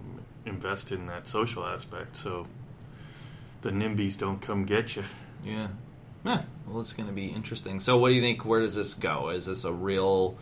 invest 0.47 0.91
in 0.91 1.08
that 1.08 1.27
social 1.27 1.65
aspect 1.65 2.15
so 2.15 2.47
the 3.62 3.69
NIMBYs 3.69 4.17
don't 4.17 4.41
come 4.41 4.65
get 4.65 4.95
you. 4.95 5.03
yeah 5.43 5.67
yeah 6.25 6.43
well 6.67 6.80
it's 6.82 6.93
going 6.93 7.08
to 7.08 7.13
be 7.13 7.27
interesting 7.27 7.80
so 7.80 7.97
what 7.97 8.10
do 8.10 8.15
you 8.15 8.21
think 8.21 8.43
where 8.45 8.62
does 8.62 8.75
this 8.75 8.93
go 8.93 9.30
is 9.30 9.45
this 9.45 9.63
a 9.63 9.71
real 9.71 10.38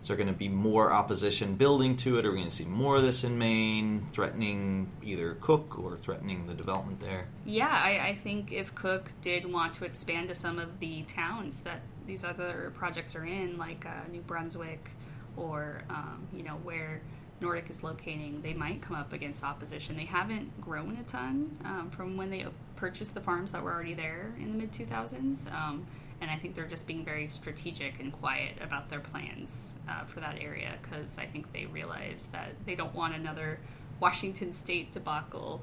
is 0.00 0.08
there 0.08 0.16
going 0.16 0.28
to 0.28 0.32
be 0.32 0.48
more 0.48 0.92
opposition 0.92 1.54
building 1.54 1.96
to 1.96 2.18
it 2.18 2.26
are 2.26 2.30
we 2.30 2.38
going 2.38 2.48
to 2.48 2.54
see 2.54 2.64
more 2.64 2.96
of 2.96 3.02
this 3.02 3.24
in 3.24 3.36
maine 3.38 4.06
threatening 4.12 4.88
either 5.02 5.34
Cooke 5.40 5.78
or 5.78 5.96
threatening 5.96 6.46
the 6.46 6.54
development 6.54 7.00
there 7.00 7.26
Yeah, 7.44 7.68
I, 7.68 8.08
I 8.08 8.14
think 8.14 8.52
if 8.52 8.74
Cooke 8.74 9.10
did 9.20 9.50
want 9.50 9.74
to 9.74 9.84
expand 9.84 10.28
to 10.28 10.34
some 10.34 10.58
of 10.58 10.80
the 10.80 11.02
towns 11.02 11.60
that 11.62 11.80
these 12.06 12.24
other 12.24 12.72
projects 12.76 13.14
are 13.16 13.24
in, 13.24 13.58
like 13.58 13.86
uh, 13.86 14.08
New 14.10 14.20
Brunswick 14.20 14.90
or 15.36 15.82
um, 15.90 16.26
you 16.32 16.42
know 16.42 16.58
where 16.62 17.00
Nordic 17.40 17.70
is 17.70 17.82
locating, 17.82 18.42
they 18.42 18.52
might 18.54 18.82
come 18.82 18.96
up 18.96 19.12
against 19.12 19.42
opposition. 19.42 19.96
They 19.96 20.04
haven't 20.04 20.60
grown 20.60 20.96
a 20.96 21.02
ton 21.04 21.56
um, 21.64 21.90
from 21.90 22.16
when 22.16 22.30
they 22.30 22.46
purchased 22.76 23.14
the 23.14 23.20
farms 23.20 23.52
that 23.52 23.62
were 23.62 23.72
already 23.72 23.94
there 23.94 24.32
in 24.38 24.52
the 24.52 24.58
mid 24.58 24.72
2000s. 24.72 25.52
Um, 25.52 25.86
and 26.20 26.30
I 26.30 26.36
think 26.36 26.54
they're 26.54 26.66
just 26.66 26.86
being 26.86 27.04
very 27.04 27.28
strategic 27.28 27.98
and 28.00 28.12
quiet 28.12 28.56
about 28.60 28.88
their 28.90 29.00
plans 29.00 29.76
uh, 29.88 30.04
for 30.04 30.20
that 30.20 30.36
area 30.40 30.74
because 30.82 31.18
I 31.18 31.26
think 31.26 31.52
they 31.52 31.66
realize 31.66 32.28
that 32.32 32.52
they 32.66 32.74
don't 32.74 32.94
want 32.94 33.14
another 33.14 33.58
Washington 34.00 34.52
State 34.52 34.92
debacle 34.92 35.60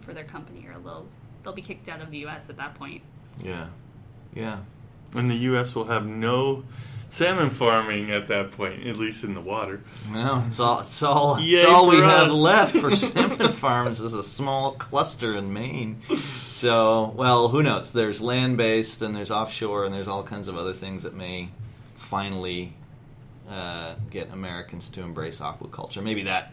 for 0.00 0.12
their 0.12 0.24
company, 0.24 0.66
or 0.66 0.78
they'll 0.80 1.06
they'll 1.42 1.52
be 1.52 1.62
kicked 1.62 1.88
out 1.88 2.00
of 2.00 2.10
the 2.10 2.18
U.S. 2.18 2.50
at 2.50 2.56
that 2.56 2.74
point. 2.74 3.02
yeah 3.42 3.68
yeah 4.34 4.58
And 5.14 5.30
the 5.30 5.36
U.S. 5.36 5.74
will 5.74 5.86
have 5.86 6.06
no 6.06 6.64
salmon 7.10 7.50
farming 7.50 8.10
at 8.10 8.28
that 8.28 8.52
point, 8.52 8.86
at 8.86 8.96
least 8.96 9.24
in 9.24 9.34
the 9.34 9.40
water. 9.40 9.82
No, 10.10 10.44
it's 10.46 10.58
all 10.58 10.80
it's 10.80 11.02
all, 11.02 11.36
it's 11.38 11.68
all 11.68 11.90
we 11.90 11.98
for 11.98 12.04
have 12.04 12.32
left 12.32 12.76
for 12.76 12.90
salmon 12.96 13.52
farms 13.52 14.00
is 14.00 14.14
a 14.14 14.24
small 14.24 14.72
cluster 14.72 15.36
in 15.36 15.52
Maine. 15.52 16.00
So, 16.16 17.12
well, 17.16 17.48
who 17.48 17.62
knows? 17.62 17.92
There's 17.92 18.22
land 18.22 18.56
based 18.56 19.02
and 19.02 19.14
there's 19.14 19.30
offshore 19.30 19.84
and 19.84 19.92
there's 19.92 20.08
all 20.08 20.22
kinds 20.22 20.48
of 20.48 20.56
other 20.56 20.72
things 20.72 21.02
that 21.02 21.14
may 21.14 21.50
finally 21.96 22.74
uh, 23.48 23.96
get 24.10 24.30
Americans 24.32 24.88
to 24.90 25.02
embrace 25.02 25.40
aquaculture. 25.40 26.02
Maybe 26.02 26.22
that 26.22 26.52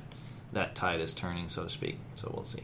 that 0.53 0.75
tide 0.75 1.01
is 1.01 1.13
turning, 1.13 1.49
so 1.49 1.63
to 1.63 1.69
speak. 1.69 1.97
So 2.15 2.31
we'll 2.33 2.45
see. 2.45 2.63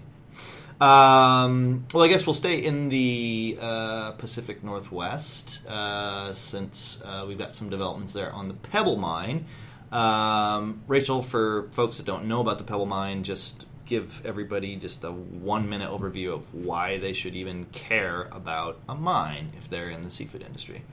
Um, 0.84 1.86
well, 1.94 2.04
I 2.04 2.10
guess 2.10 2.28
we'll 2.28 2.34
stay 2.34 2.60
in 2.60 2.90
the 2.90 3.58
uh, 3.62 4.12
Pacific 4.14 4.66
Northwest 4.66 5.66
uh, 5.66 6.34
since 6.34 7.02
uh, 7.06 7.24
we've 7.26 7.38
got 7.38 7.56
some 7.56 7.70
developments 7.70 8.12
there 8.12 8.34
on 8.34 8.50
the 8.50 8.54
Pebble 8.54 8.98
Mine. 8.98 9.46
Um, 9.94 10.82
Rachel, 10.88 11.22
for 11.22 11.70
folks 11.72 11.98
that 11.98 12.06
don't 12.06 12.26
know 12.26 12.42
about 12.42 12.58
the 12.58 12.66
Pebble 12.66 12.86
Mine, 12.86 13.24
just 13.24 13.66
give 13.86 14.22
everybody 14.26 14.76
just 14.76 15.06
a 15.06 15.12
one 15.12 15.70
minute 15.70 15.90
overview 15.90 16.34
of 16.34 16.54
why 16.54 16.98
they 16.98 17.14
should 17.14 17.36
even 17.36 17.64
care 17.66 18.28
about 18.34 18.78
a 18.90 18.96
mine 18.96 19.54
if 19.58 19.70
they're 19.70 19.90
in 19.90 20.02
the 20.02 20.10
seafood 20.10 20.42
industry. 20.42 20.84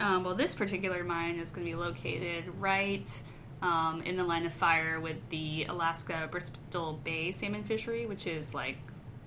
Um, 0.00 0.24
well, 0.24 0.34
this 0.34 0.54
particular 0.54 1.04
mine 1.04 1.38
is 1.38 1.52
going 1.52 1.66
to 1.66 1.70
be 1.70 1.76
located 1.76 2.44
right 2.58 3.22
um, 3.60 4.00
in 4.06 4.16
the 4.16 4.24
line 4.24 4.46
of 4.46 4.54
fire 4.54 4.98
with 4.98 5.16
the 5.28 5.66
Alaska 5.68 6.26
Bristol 6.30 6.94
Bay 7.04 7.32
salmon 7.32 7.64
fishery, 7.64 8.06
which 8.06 8.26
is 8.26 8.54
like 8.54 8.78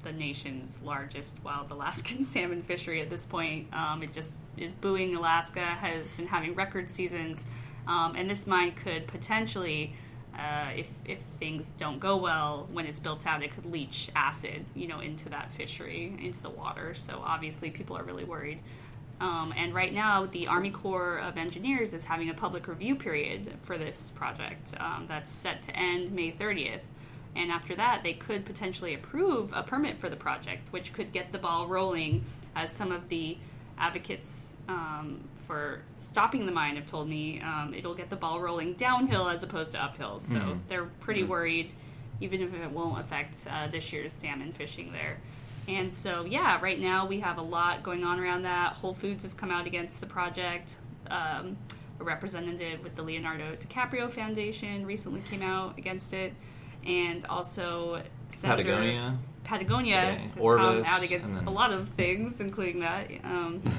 the 0.03 0.11
nation's 0.11 0.81
largest 0.81 1.43
wild 1.43 1.69
Alaskan 1.71 2.25
salmon 2.25 2.61
fishery 2.61 3.01
at 3.01 3.09
this 3.09 3.25
point. 3.25 3.73
Um, 3.73 4.03
it 4.03 4.13
just 4.13 4.35
is 4.57 4.71
booming. 4.71 5.15
Alaska 5.15 5.61
has 5.61 6.13
been 6.15 6.27
having 6.27 6.55
record 6.55 6.89
seasons, 6.89 7.45
um, 7.87 8.15
and 8.15 8.29
this 8.29 8.47
mine 8.47 8.73
could 8.73 9.07
potentially. 9.07 9.93
Uh, 10.37 10.69
if, 10.77 10.89
if 11.03 11.19
things 11.37 11.71
don't 11.71 11.99
go 11.99 12.15
well 12.15 12.69
when 12.71 12.85
it's 12.85 12.99
built 12.99 13.27
out, 13.27 13.43
it 13.43 13.51
could 13.51 13.65
leach 13.65 14.09
acid, 14.15 14.63
you 14.73 14.87
know, 14.87 15.01
into 15.01 15.27
that 15.27 15.51
fishery, 15.51 16.15
into 16.21 16.41
the 16.41 16.49
water. 16.49 16.93
So 16.93 17.21
obviously, 17.25 17.71
people 17.71 17.97
are 17.97 18.03
really 18.03 18.23
worried. 18.23 18.59
Um, 19.19 19.53
and 19.57 19.73
right 19.73 19.93
now, 19.93 20.25
the 20.25 20.47
Army 20.47 20.71
Corps 20.71 21.19
of 21.19 21.37
Engineers 21.37 21.93
is 21.93 22.05
having 22.05 22.29
a 22.29 22.33
public 22.33 22.67
review 22.67 22.95
period 22.95 23.57
for 23.63 23.77
this 23.77 24.11
project 24.11 24.73
um, 24.79 25.05
that's 25.07 25.29
set 25.29 25.61
to 25.63 25.75
end 25.75 26.11
May 26.11 26.31
30th. 26.31 26.83
And 27.35 27.51
after 27.51 27.75
that, 27.75 28.03
they 28.03 28.13
could 28.13 28.45
potentially 28.45 28.93
approve 28.93 29.51
a 29.53 29.63
permit 29.63 29.97
for 29.97 30.09
the 30.09 30.15
project, 30.15 30.71
which 30.73 30.93
could 30.93 31.11
get 31.11 31.31
the 31.31 31.37
ball 31.37 31.67
rolling 31.67 32.25
as 32.55 32.71
some 32.71 32.91
of 32.91 33.09
the 33.09 33.37
advocates 33.77 34.57
um, 34.67 35.21
for 35.47 35.81
stopping 35.97 36.45
the 36.45 36.51
mine 36.51 36.75
have 36.75 36.85
told 36.85 37.07
me 37.07 37.41
um, 37.41 37.73
it'll 37.73 37.95
get 37.95 38.09
the 38.09 38.15
ball 38.15 38.41
rolling 38.41 38.73
downhill 38.73 39.29
as 39.29 39.41
opposed 39.43 39.71
to 39.71 39.81
uphill. 39.83 40.19
So 40.19 40.39
Mhm. 40.39 40.59
they're 40.67 40.85
pretty 40.99 41.23
worried, 41.23 41.71
even 42.19 42.41
if 42.41 42.53
it 42.53 42.71
won't 42.71 42.99
affect 42.99 43.47
uh, 43.49 43.67
this 43.67 43.93
year's 43.93 44.11
salmon 44.13 44.51
fishing 44.51 44.91
there. 44.91 45.17
And 45.67 45.93
so, 45.93 46.25
yeah, 46.25 46.59
right 46.61 46.79
now 46.79 47.05
we 47.05 47.19
have 47.21 47.37
a 47.37 47.41
lot 47.43 47.83
going 47.83 48.03
on 48.03 48.19
around 48.19 48.41
that. 48.41 48.73
Whole 48.73 48.93
Foods 48.93 49.23
has 49.23 49.33
come 49.33 49.51
out 49.51 49.65
against 49.67 50.01
the 50.01 50.07
project. 50.07 50.75
Um, 51.09 51.57
a 51.99 52.03
representative 52.03 52.83
with 52.83 52.95
the 52.95 53.03
Leonardo 53.03 53.55
DiCaprio 53.55 54.11
Foundation 54.11 54.85
recently 54.85 55.21
came 55.29 55.41
out 55.41 55.77
against 55.77 56.13
it. 56.13 56.33
And 56.85 57.25
also, 57.25 58.01
Senator 58.29 58.63
Patagonia. 58.63 59.17
Patagonia 59.43 59.95
Today. 60.01 60.17
has 60.35 60.43
Orvis, 60.43 60.85
come 60.87 60.95
out 60.95 61.03
against 61.03 61.35
then- 61.37 61.47
a 61.47 61.51
lot 61.51 61.71
of 61.71 61.89
things, 61.89 62.39
including 62.39 62.79
that. 62.81 63.09
Um, 63.23 63.61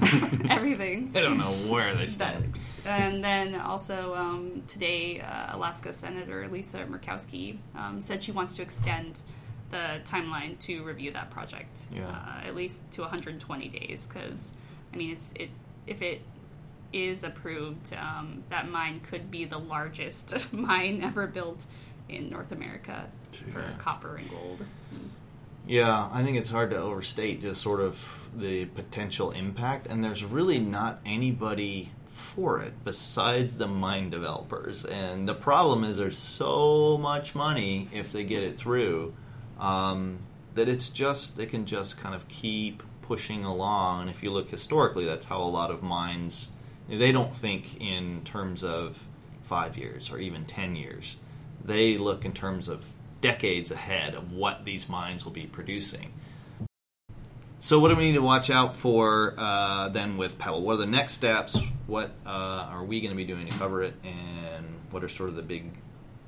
everything. 0.50 1.12
I 1.14 1.20
don't 1.20 1.38
know 1.38 1.52
where 1.70 1.94
they 1.94 2.04
That, 2.06 2.08
stand. 2.08 2.54
and 2.84 3.22
then 3.24 3.54
also 3.54 4.14
um, 4.14 4.62
today, 4.66 5.20
uh, 5.20 5.56
Alaska 5.56 5.92
Senator 5.92 6.48
Lisa 6.48 6.84
Murkowski 6.84 7.58
um, 7.76 8.00
said 8.00 8.22
she 8.22 8.32
wants 8.32 8.56
to 8.56 8.62
extend 8.62 9.20
the 9.70 10.00
timeline 10.04 10.58
to 10.60 10.82
review 10.82 11.12
that 11.12 11.30
project, 11.30 11.82
Yeah. 11.92 12.08
uh, 12.08 12.46
at 12.46 12.54
least 12.54 12.90
to 12.92 13.02
120 13.02 13.68
days. 13.68 14.06
Because 14.06 14.52
I 14.92 14.96
mean, 14.96 15.10
it's 15.12 15.32
it 15.36 15.50
if 15.86 16.02
it 16.02 16.22
is 16.92 17.24
approved, 17.24 17.94
um, 17.94 18.42
that 18.50 18.68
mine 18.68 19.00
could 19.00 19.30
be 19.30 19.44
the 19.44 19.58
largest 19.58 20.52
mine 20.52 21.02
ever 21.02 21.26
built 21.26 21.64
in 22.08 22.30
North 22.30 22.52
America 22.52 23.06
for 23.52 23.62
copper 23.78 24.16
and 24.16 24.30
gold. 24.30 24.64
Yeah, 25.66 26.08
I 26.12 26.22
think 26.22 26.36
it's 26.36 26.50
hard 26.50 26.70
to 26.70 26.76
overstate 26.76 27.40
just 27.40 27.62
sort 27.62 27.80
of 27.80 28.28
the 28.36 28.66
potential 28.66 29.30
impact, 29.30 29.86
and 29.86 30.04
there's 30.04 30.22
really 30.22 30.58
not 30.58 31.00
anybody 31.06 31.90
for 32.12 32.62
it 32.62 32.72
besides 32.84 33.58
the 33.58 33.66
mine 33.66 34.10
developers. 34.10 34.84
And 34.84 35.28
the 35.28 35.34
problem 35.34 35.84
is 35.84 35.96
there's 35.96 36.18
so 36.18 36.98
much 36.98 37.34
money 37.34 37.88
if 37.92 38.12
they 38.12 38.24
get 38.24 38.42
it 38.42 38.56
through 38.56 39.14
um, 39.58 40.18
that 40.54 40.68
it's 40.68 40.90
just 40.90 41.36
they 41.36 41.46
can 41.46 41.66
just 41.66 41.98
kind 41.98 42.14
of 42.14 42.28
keep 42.28 42.82
pushing 43.02 43.44
along. 43.44 44.02
And 44.02 44.10
if 44.10 44.22
you 44.22 44.30
look 44.30 44.50
historically, 44.50 45.04
that's 45.04 45.26
how 45.26 45.40
a 45.42 45.44
lot 45.44 45.70
of 45.70 45.82
mines 45.82 46.50
they 46.88 47.12
don't 47.12 47.34
think 47.34 47.80
in 47.80 48.22
terms 48.24 48.62
of 48.62 49.06
five 49.42 49.76
years 49.76 50.10
or 50.10 50.18
even 50.18 50.44
ten 50.44 50.76
years. 50.76 51.16
They 51.64 51.96
look 51.96 52.24
in 52.24 52.32
terms 52.32 52.68
of 52.68 52.86
decades 53.20 53.70
ahead 53.70 54.14
of 54.14 54.32
what 54.32 54.64
these 54.64 54.88
mines 54.88 55.24
will 55.24 55.32
be 55.32 55.46
producing. 55.46 56.12
So, 57.60 57.80
what 57.80 57.88
do 57.88 57.96
we 57.96 58.04
need 58.04 58.16
to 58.16 58.22
watch 58.22 58.50
out 58.50 58.76
for 58.76 59.34
uh, 59.38 59.88
then 59.88 60.18
with 60.18 60.36
Pebble? 60.36 60.60
What 60.60 60.74
are 60.74 60.78
the 60.78 60.86
next 60.86 61.14
steps? 61.14 61.58
What 61.86 62.10
uh, 62.26 62.28
are 62.28 62.84
we 62.84 63.00
going 63.00 63.12
to 63.12 63.16
be 63.16 63.24
doing 63.24 63.48
to 63.48 63.58
cover 63.58 63.82
it, 63.82 63.94
and 64.04 64.66
what 64.90 65.02
are 65.02 65.08
sort 65.08 65.30
of 65.30 65.36
the 65.36 65.42
big, 65.42 65.72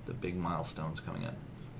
the 0.07 0.15
big 0.15 0.37
milestones 0.37 1.01
coming 1.01 1.27
up? 1.27 1.35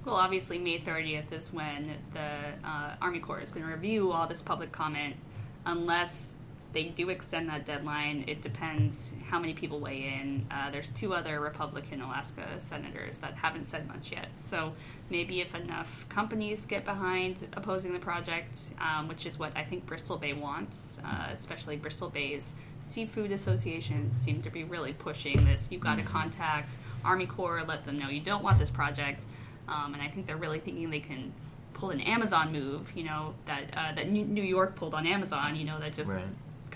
Well, 0.05 0.17
obviously, 0.17 0.59
May 0.59 0.79
30th 0.79 1.33
is 1.33 1.53
when 1.53 1.97
the 2.13 2.69
uh, 2.69 2.97
Army 3.01 3.19
Corps 3.19 3.41
is 3.41 3.51
going 3.51 3.65
to 3.65 3.73
review 3.73 4.13
all 4.13 4.27
this 4.27 4.43
public 4.43 4.73
comment. 4.73 5.17
Unless 5.65 6.35
they 6.77 6.85
do 6.85 7.09
extend 7.09 7.49
that 7.49 7.65
deadline, 7.65 8.23
it 8.27 8.43
depends 8.43 9.15
how 9.31 9.39
many 9.39 9.55
people 9.55 9.81
weigh 9.81 10.21
in. 10.21 10.47
Uh, 10.51 10.71
there's 10.71 10.91
two 10.91 11.15
other 11.15 11.41
Republican 11.41 12.03
Alaska 12.03 12.47
senators 12.59 13.19
that 13.21 13.33
haven't 13.33 13.65
said 13.65 13.89
much 13.89 14.13
yet. 14.13 14.29
So 14.35 14.75
maybe 15.09 15.41
if 15.41 15.55
enough 15.55 16.07
companies 16.11 16.67
get 16.67 16.85
behind 16.85 17.49
opposing 17.55 17.95
the 17.95 17.99
project, 17.99 18.61
um, 18.79 19.09
which 19.09 19.25
is 19.25 19.39
what 19.39 19.57
I 19.57 19.65
think 19.65 19.87
Bristol 19.87 20.19
Bay 20.19 20.35
wants, 20.35 21.01
uh, 21.03 21.31
especially 21.33 21.79
Bristol 21.79 22.11
Bay's 22.11 22.55
seafood 22.79 23.33
associations 23.33 24.15
seem 24.15 24.43
to 24.43 24.51
be 24.51 24.65
really 24.65 24.93
pushing 24.93 25.43
this. 25.47 25.73
You've 25.73 25.81
got 25.81 25.97
to 25.97 26.05
contact 26.05 26.77
Army 27.07 27.25
Corps, 27.25 27.65
let 27.67 27.87
them 27.87 27.99
know 27.99 28.11
you 28.11 28.21
don't 28.21 28.45
want 28.45 28.59
this 28.59 28.71
project. 28.71 29.25
Um, 29.67 29.95
and 29.95 30.03
I 30.03 30.09
think 30.09 30.27
they're 30.27 30.37
really 30.37 30.59
thinking 30.59 30.91
they 30.91 31.01
can 31.01 31.33
pull 31.73 31.89
an 31.89 32.03
Amazon 32.03 32.53
move, 32.53 32.93
you 32.95 33.05
know, 33.05 33.33
that 33.47 33.63
uh, 33.75 33.95
that 33.95 34.11
New 34.11 34.27
New 34.27 34.43
York 34.43 34.77
pulled 34.77 34.93
on 34.93 35.07
Amazon, 35.07 35.57
you 35.57 35.65
know, 35.65 35.81
that 35.81 35.95
just 35.95 36.11
Right. 36.11 36.23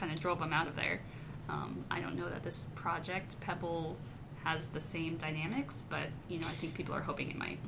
Kind 0.00 0.12
of 0.12 0.18
drove 0.20 0.40
them 0.40 0.52
out 0.52 0.66
of 0.66 0.74
there. 0.76 1.00
Um, 1.48 1.84
I 1.90 2.00
don't 2.00 2.16
know 2.16 2.28
that 2.28 2.42
this 2.42 2.68
project 2.74 3.38
Pebble 3.40 3.96
has 4.44 4.68
the 4.68 4.80
same 4.80 5.16
dynamics, 5.16 5.82
but 5.90 6.08
you 6.28 6.38
know, 6.38 6.46
I 6.46 6.52
think 6.52 6.74
people 6.74 6.94
are 6.94 7.02
hoping 7.02 7.30
it 7.30 7.36
might. 7.36 7.58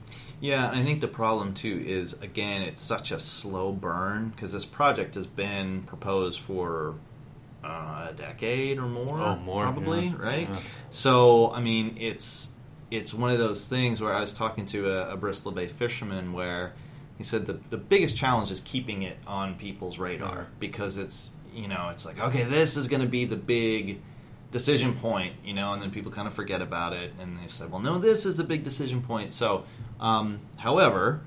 Yeah, 0.41 0.71
and 0.71 0.81
I 0.81 0.85
think 0.85 1.01
the 1.01 1.09
problem 1.09 1.53
too 1.53 1.83
is 1.87 2.15
again, 2.15 2.63
it's 2.63 2.81
such 2.81 3.11
a 3.13 3.19
slow 3.19 3.73
burn 3.73 4.31
because 4.31 4.53
this 4.53 4.65
project 4.65 5.15
has 5.17 5.27
been 5.27 5.83
proposed 5.83 6.41
for 6.41 6.95
uh, 7.63 8.09
a 8.11 8.15
decade 8.17 8.79
or 8.79 8.87
more. 8.87 9.21
Oh, 9.21 9.37
more, 9.37 9.65
probably 9.65 10.07
yeah. 10.07 10.17
right. 10.19 10.49
Yeah. 10.49 10.61
So 10.91 11.51
I 11.53 11.61
mean, 11.61 11.97
it's 11.99 12.49
it's 12.91 13.13
one 13.13 13.31
of 13.31 13.39
those 13.39 13.69
things 13.69 14.01
where 14.01 14.15
I 14.15 14.21
was 14.21 14.33
talking 14.35 14.65
to 14.67 14.91
a, 14.91 15.13
a 15.13 15.17
Bristol 15.17 15.53
Bay 15.53 15.67
fisherman 15.67 16.33
where 16.33 16.73
he 17.19 17.25
said 17.25 17.47
the 17.47 17.59
the 17.71 17.77
biggest 17.77 18.17
challenge 18.17 18.51
is 18.51 18.61
keeping 18.61 19.03
it 19.03 19.19
on 19.27 19.57
people's 19.57 19.99
radar 19.99 20.37
Yeah. 20.37 20.45
because 20.59 20.97
it's 20.97 21.33
you 21.55 21.69
know 21.69 21.91
it's 21.91 22.05
like 22.05 22.21
okay, 22.21 22.45
this 22.45 22.77
is 22.77 22.89
going 22.89 23.03
to 23.03 23.09
be 23.09 23.25
the 23.25 23.37
big 23.37 24.01
decision 24.51 24.93
point, 24.95 25.35
you 25.45 25.55
know, 25.55 25.73
and 25.73 25.83
then 25.83 25.91
people 25.91 26.13
kind 26.13 26.29
of 26.29 26.35
forget 26.35 26.61
about 26.61 26.93
it, 26.93 27.13
and 27.19 27.39
they 27.39 27.49
said, 27.49 27.71
well, 27.71 27.81
no, 27.81 27.99
this 27.99 28.27
is 28.27 28.37
the 28.37 28.45
big 28.45 28.63
decision 28.63 29.01
point. 29.03 29.33
So, 29.33 29.65
um, 29.99 30.41
however, 30.59 31.23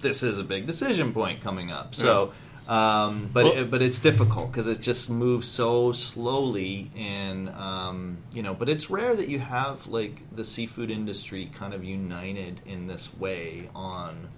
this 0.00 0.22
is 0.22 0.38
a 0.38 0.44
big 0.44 0.64
decision 0.64 1.12
point 1.12 1.40
coming 1.42 1.72
up. 1.72 1.92
So, 1.94 2.32
um, 2.68 3.30
but 3.32 3.44
Well- 3.46 3.54
it, 3.54 3.70
but 3.70 3.82
it's 3.82 3.98
difficult 3.98 4.52
because 4.52 4.68
it 4.68 4.80
just 4.80 5.10
moves 5.10 5.48
so 5.48 5.90
slowly, 5.90 6.90
and 6.96 7.48
um, 7.50 8.18
you 8.32 8.42
know. 8.44 8.54
But 8.54 8.68
it's 8.68 8.88
rare 8.90 9.16
that 9.16 9.28
you 9.28 9.40
have 9.40 9.88
like 9.88 10.20
the 10.32 10.44
seafood 10.44 10.88
industry 10.90 11.50
kind 11.52 11.74
of 11.74 11.82
united 11.82 12.60
in 12.64 12.86
this 12.86 13.12
way 13.18 13.68
on, 13.74 14.28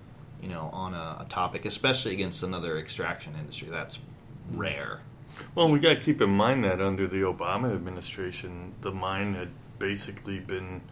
you 0.42 0.48
know, 0.48 0.70
on 0.72 0.94
a, 0.94 1.18
a 1.20 1.26
topic, 1.28 1.66
especially 1.66 2.14
against 2.14 2.42
another 2.42 2.78
extraction 2.78 3.34
industry. 3.38 3.68
That's 3.70 3.98
rare. 4.52 5.00
Well, 5.54 5.68
we 5.68 5.78
got 5.78 5.90
to 5.90 6.00
keep 6.00 6.20
in 6.20 6.30
mind 6.30 6.64
that 6.64 6.80
under 6.80 7.06
the 7.06 7.22
Obama 7.22 7.74
administration, 7.74 8.74
the 8.80 8.90
mine 8.92 9.34
had 9.34 9.50
basically 9.78 10.38
been 10.40 10.82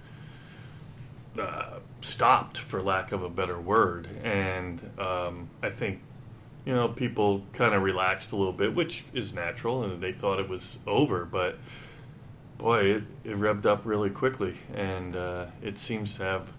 uh, 1.39 1.79
stopped, 2.01 2.59
for 2.59 2.83
lack 2.83 3.13
of 3.13 3.23
a 3.23 3.29
better 3.29 3.61
word. 3.61 4.09
And 4.23 4.91
um, 4.99 5.51
I 5.63 5.71
think, 5.71 6.01
you 6.65 6.75
know, 6.75 6.89
people 6.89 7.45
kind 7.53 7.75
of 7.75 7.83
relaxed 7.83 8.33
a 8.33 8.37
little 8.37 8.53
bit, 8.53 8.75
which 8.75 9.05
is 9.13 9.33
natural, 9.33 9.83
and 9.83 10.03
they 10.03 10.13
thought 10.13 10.39
it 10.39 10.49
was 10.49 10.79
over. 10.87 11.25
But 11.25 11.59
boy, 12.59 12.85
it, 12.85 13.03
it 13.25 13.37
revved 13.37 13.67
up 13.67 13.85
really 13.85 14.11
quickly, 14.11 14.57
and 14.75 15.17
uh, 15.17 15.47
it 15.63 15.79
seems 15.79 16.15
to 16.15 16.23
have. 16.23 16.53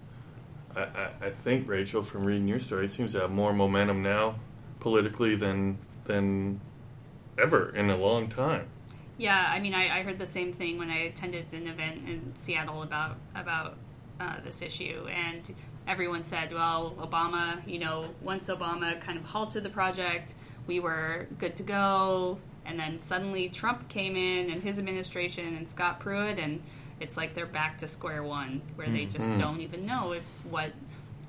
I, 0.76 0.82
I, 0.82 1.10
I 1.22 1.30
think 1.30 1.68
Rachel, 1.68 2.02
from 2.02 2.24
reading 2.24 2.48
your 2.48 2.58
story, 2.58 2.86
it 2.86 2.92
seems 2.92 3.12
to 3.12 3.20
have 3.20 3.30
more 3.30 3.52
momentum 3.52 4.02
now 4.02 4.36
politically 4.80 5.34
than 5.34 5.78
than 6.04 6.60
ever 7.38 7.74
in 7.74 7.90
a 7.90 7.96
long 7.96 8.28
time. 8.28 8.66
Yeah, 9.16 9.46
I 9.48 9.60
mean, 9.60 9.74
I, 9.74 10.00
I 10.00 10.02
heard 10.02 10.18
the 10.18 10.26
same 10.26 10.52
thing 10.52 10.76
when 10.78 10.90
I 10.90 10.98
attended 11.04 11.52
an 11.52 11.68
event 11.68 12.08
in 12.08 12.32
Seattle 12.34 12.82
about 12.82 13.16
about 13.34 13.76
uh, 14.20 14.36
this 14.44 14.60
issue, 14.62 15.06
and 15.08 15.54
everyone 15.86 16.24
said, 16.24 16.52
"Well, 16.52 16.94
Obama, 17.00 17.66
you 17.66 17.78
know, 17.78 18.10
once 18.22 18.48
Obama 18.48 19.00
kind 19.00 19.18
of 19.18 19.24
halted 19.24 19.62
the 19.62 19.70
project, 19.70 20.34
we 20.66 20.80
were 20.80 21.26
good 21.38 21.56
to 21.56 21.62
go." 21.62 22.38
And 22.66 22.80
then 22.80 22.98
suddenly 22.98 23.50
Trump 23.50 23.88
came 23.90 24.16
in 24.16 24.50
and 24.50 24.62
his 24.62 24.78
administration 24.78 25.54
and 25.56 25.70
Scott 25.70 26.00
Pruitt, 26.00 26.38
and 26.38 26.62
it's 26.98 27.16
like 27.16 27.34
they're 27.34 27.44
back 27.46 27.76
to 27.78 27.86
square 27.86 28.22
one, 28.22 28.62
where 28.76 28.88
they 28.88 29.04
just 29.04 29.30
Mhm. 29.32 29.38
don't 29.38 29.60
even 29.60 29.84
know 29.84 30.12
if, 30.12 30.22
what 30.48 30.72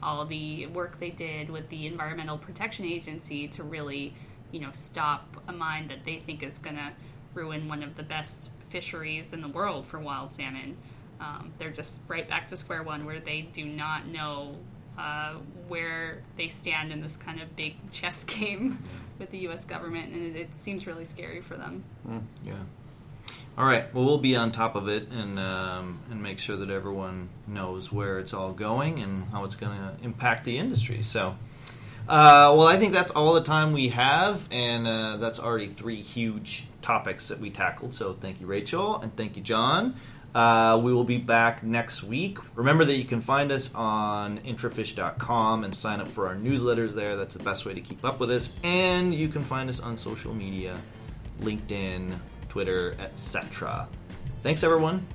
all 0.01 0.25
the 0.25 0.65
work 0.67 0.99
they 0.99 1.09
did 1.09 1.49
with 1.49 1.67
the 1.69 1.87
Environmental 1.87 2.37
Protection 2.37 2.85
Agency 2.85 3.47
to 3.49 3.63
really, 3.63 4.13
you 4.55 4.61
know, 4.61 4.71
stop 4.71 5.43
a 5.49 5.51
mine 5.51 5.89
that 5.89 6.05
they 6.05 6.15
think 6.15 6.41
is 6.41 6.59
going 6.59 6.77
to 6.77 6.93
ruin 7.33 7.67
one 7.67 7.83
of 7.83 7.97
the 7.97 8.03
best 8.03 8.53
fisheries 8.69 9.33
in 9.33 9.41
the 9.41 9.49
world 9.49 9.85
for 9.85 9.99
wild 9.99 10.31
salmon. 10.31 10.77
Um, 11.19 11.51
they're 11.59 11.71
just 11.71 11.99
right 12.07 12.27
back 12.27 12.47
to 12.47 12.57
square 12.57 12.81
one 12.81 13.03
where 13.05 13.19
they 13.19 13.41
do 13.41 13.65
not 13.65 14.07
know 14.07 14.55
uh, 14.97 15.33
where 15.67 16.21
they 16.37 16.47
stand 16.47 16.93
in 16.93 17.01
this 17.01 17.17
kind 17.17 17.41
of 17.41 17.53
big 17.57 17.75
chess 17.91 18.23
game 18.23 18.81
with 19.19 19.29
the 19.31 19.39
U.S. 19.39 19.65
government, 19.65 20.13
and 20.13 20.33
it, 20.33 20.39
it 20.39 20.55
seems 20.55 20.87
really 20.87 21.03
scary 21.03 21.41
for 21.41 21.57
them. 21.57 21.83
Yeah. 22.45 22.53
All 23.57 23.65
right. 23.65 23.93
Well, 23.93 24.05
we'll 24.05 24.19
be 24.19 24.37
on 24.37 24.53
top 24.53 24.75
of 24.75 24.87
it 24.87 25.09
and 25.09 25.37
um, 25.37 25.99
and 26.09 26.23
make 26.23 26.39
sure 26.39 26.55
that 26.55 26.69
everyone 26.69 27.27
knows 27.45 27.91
where 27.91 28.19
it's 28.19 28.33
all 28.33 28.53
going 28.53 28.99
and 28.99 29.25
how 29.33 29.43
it's 29.43 29.55
going 29.55 29.77
to 29.77 29.95
impact 30.01 30.45
the 30.45 30.57
industry. 30.57 31.01
So, 31.01 31.35
uh, 32.07 32.53
well, 32.57 32.67
I 32.67 32.77
think 32.77 32.93
that's 32.93 33.11
all 33.11 33.33
the 33.33 33.43
time 33.43 33.73
we 33.73 33.89
have, 33.89 34.47
and 34.51 34.87
uh, 34.87 35.17
that's 35.17 35.39
already 35.39 35.67
three 35.67 36.01
huge 36.01 36.67
topics 36.81 37.27
that 37.29 37.39
we 37.39 37.49
tackled. 37.49 37.93
So, 37.93 38.13
thank 38.13 38.39
you, 38.41 38.47
Rachel, 38.47 38.99
and 39.01 39.15
thank 39.15 39.35
you, 39.35 39.41
John. 39.41 39.95
Uh, 40.35 40.77
we 40.83 40.93
will 40.93 41.05
be 41.05 41.17
back 41.17 41.63
next 41.63 42.03
week. 42.03 42.37
Remember 42.55 42.83
that 42.83 42.97
you 42.97 43.05
can 43.05 43.21
find 43.21 43.53
us 43.53 43.73
on 43.73 44.39
intrafish.com 44.39 45.63
and 45.63 45.73
sign 45.73 46.01
up 46.01 46.11
for 46.11 46.27
our 46.27 46.35
newsletters 46.35 46.93
there. 46.93 47.15
That's 47.15 47.35
the 47.35 47.43
best 47.43 47.65
way 47.65 47.73
to 47.73 47.79
keep 47.79 48.03
up 48.03 48.19
with 48.19 48.29
us. 48.29 48.59
And 48.61 49.13
you 49.13 49.29
can 49.29 49.41
find 49.41 49.69
us 49.69 49.79
on 49.79 49.95
social 49.95 50.33
media 50.33 50.77
LinkedIn, 51.39 52.13
Twitter, 52.49 52.97
etc. 52.99 53.87
Thanks, 54.41 54.63
everyone. 54.63 55.07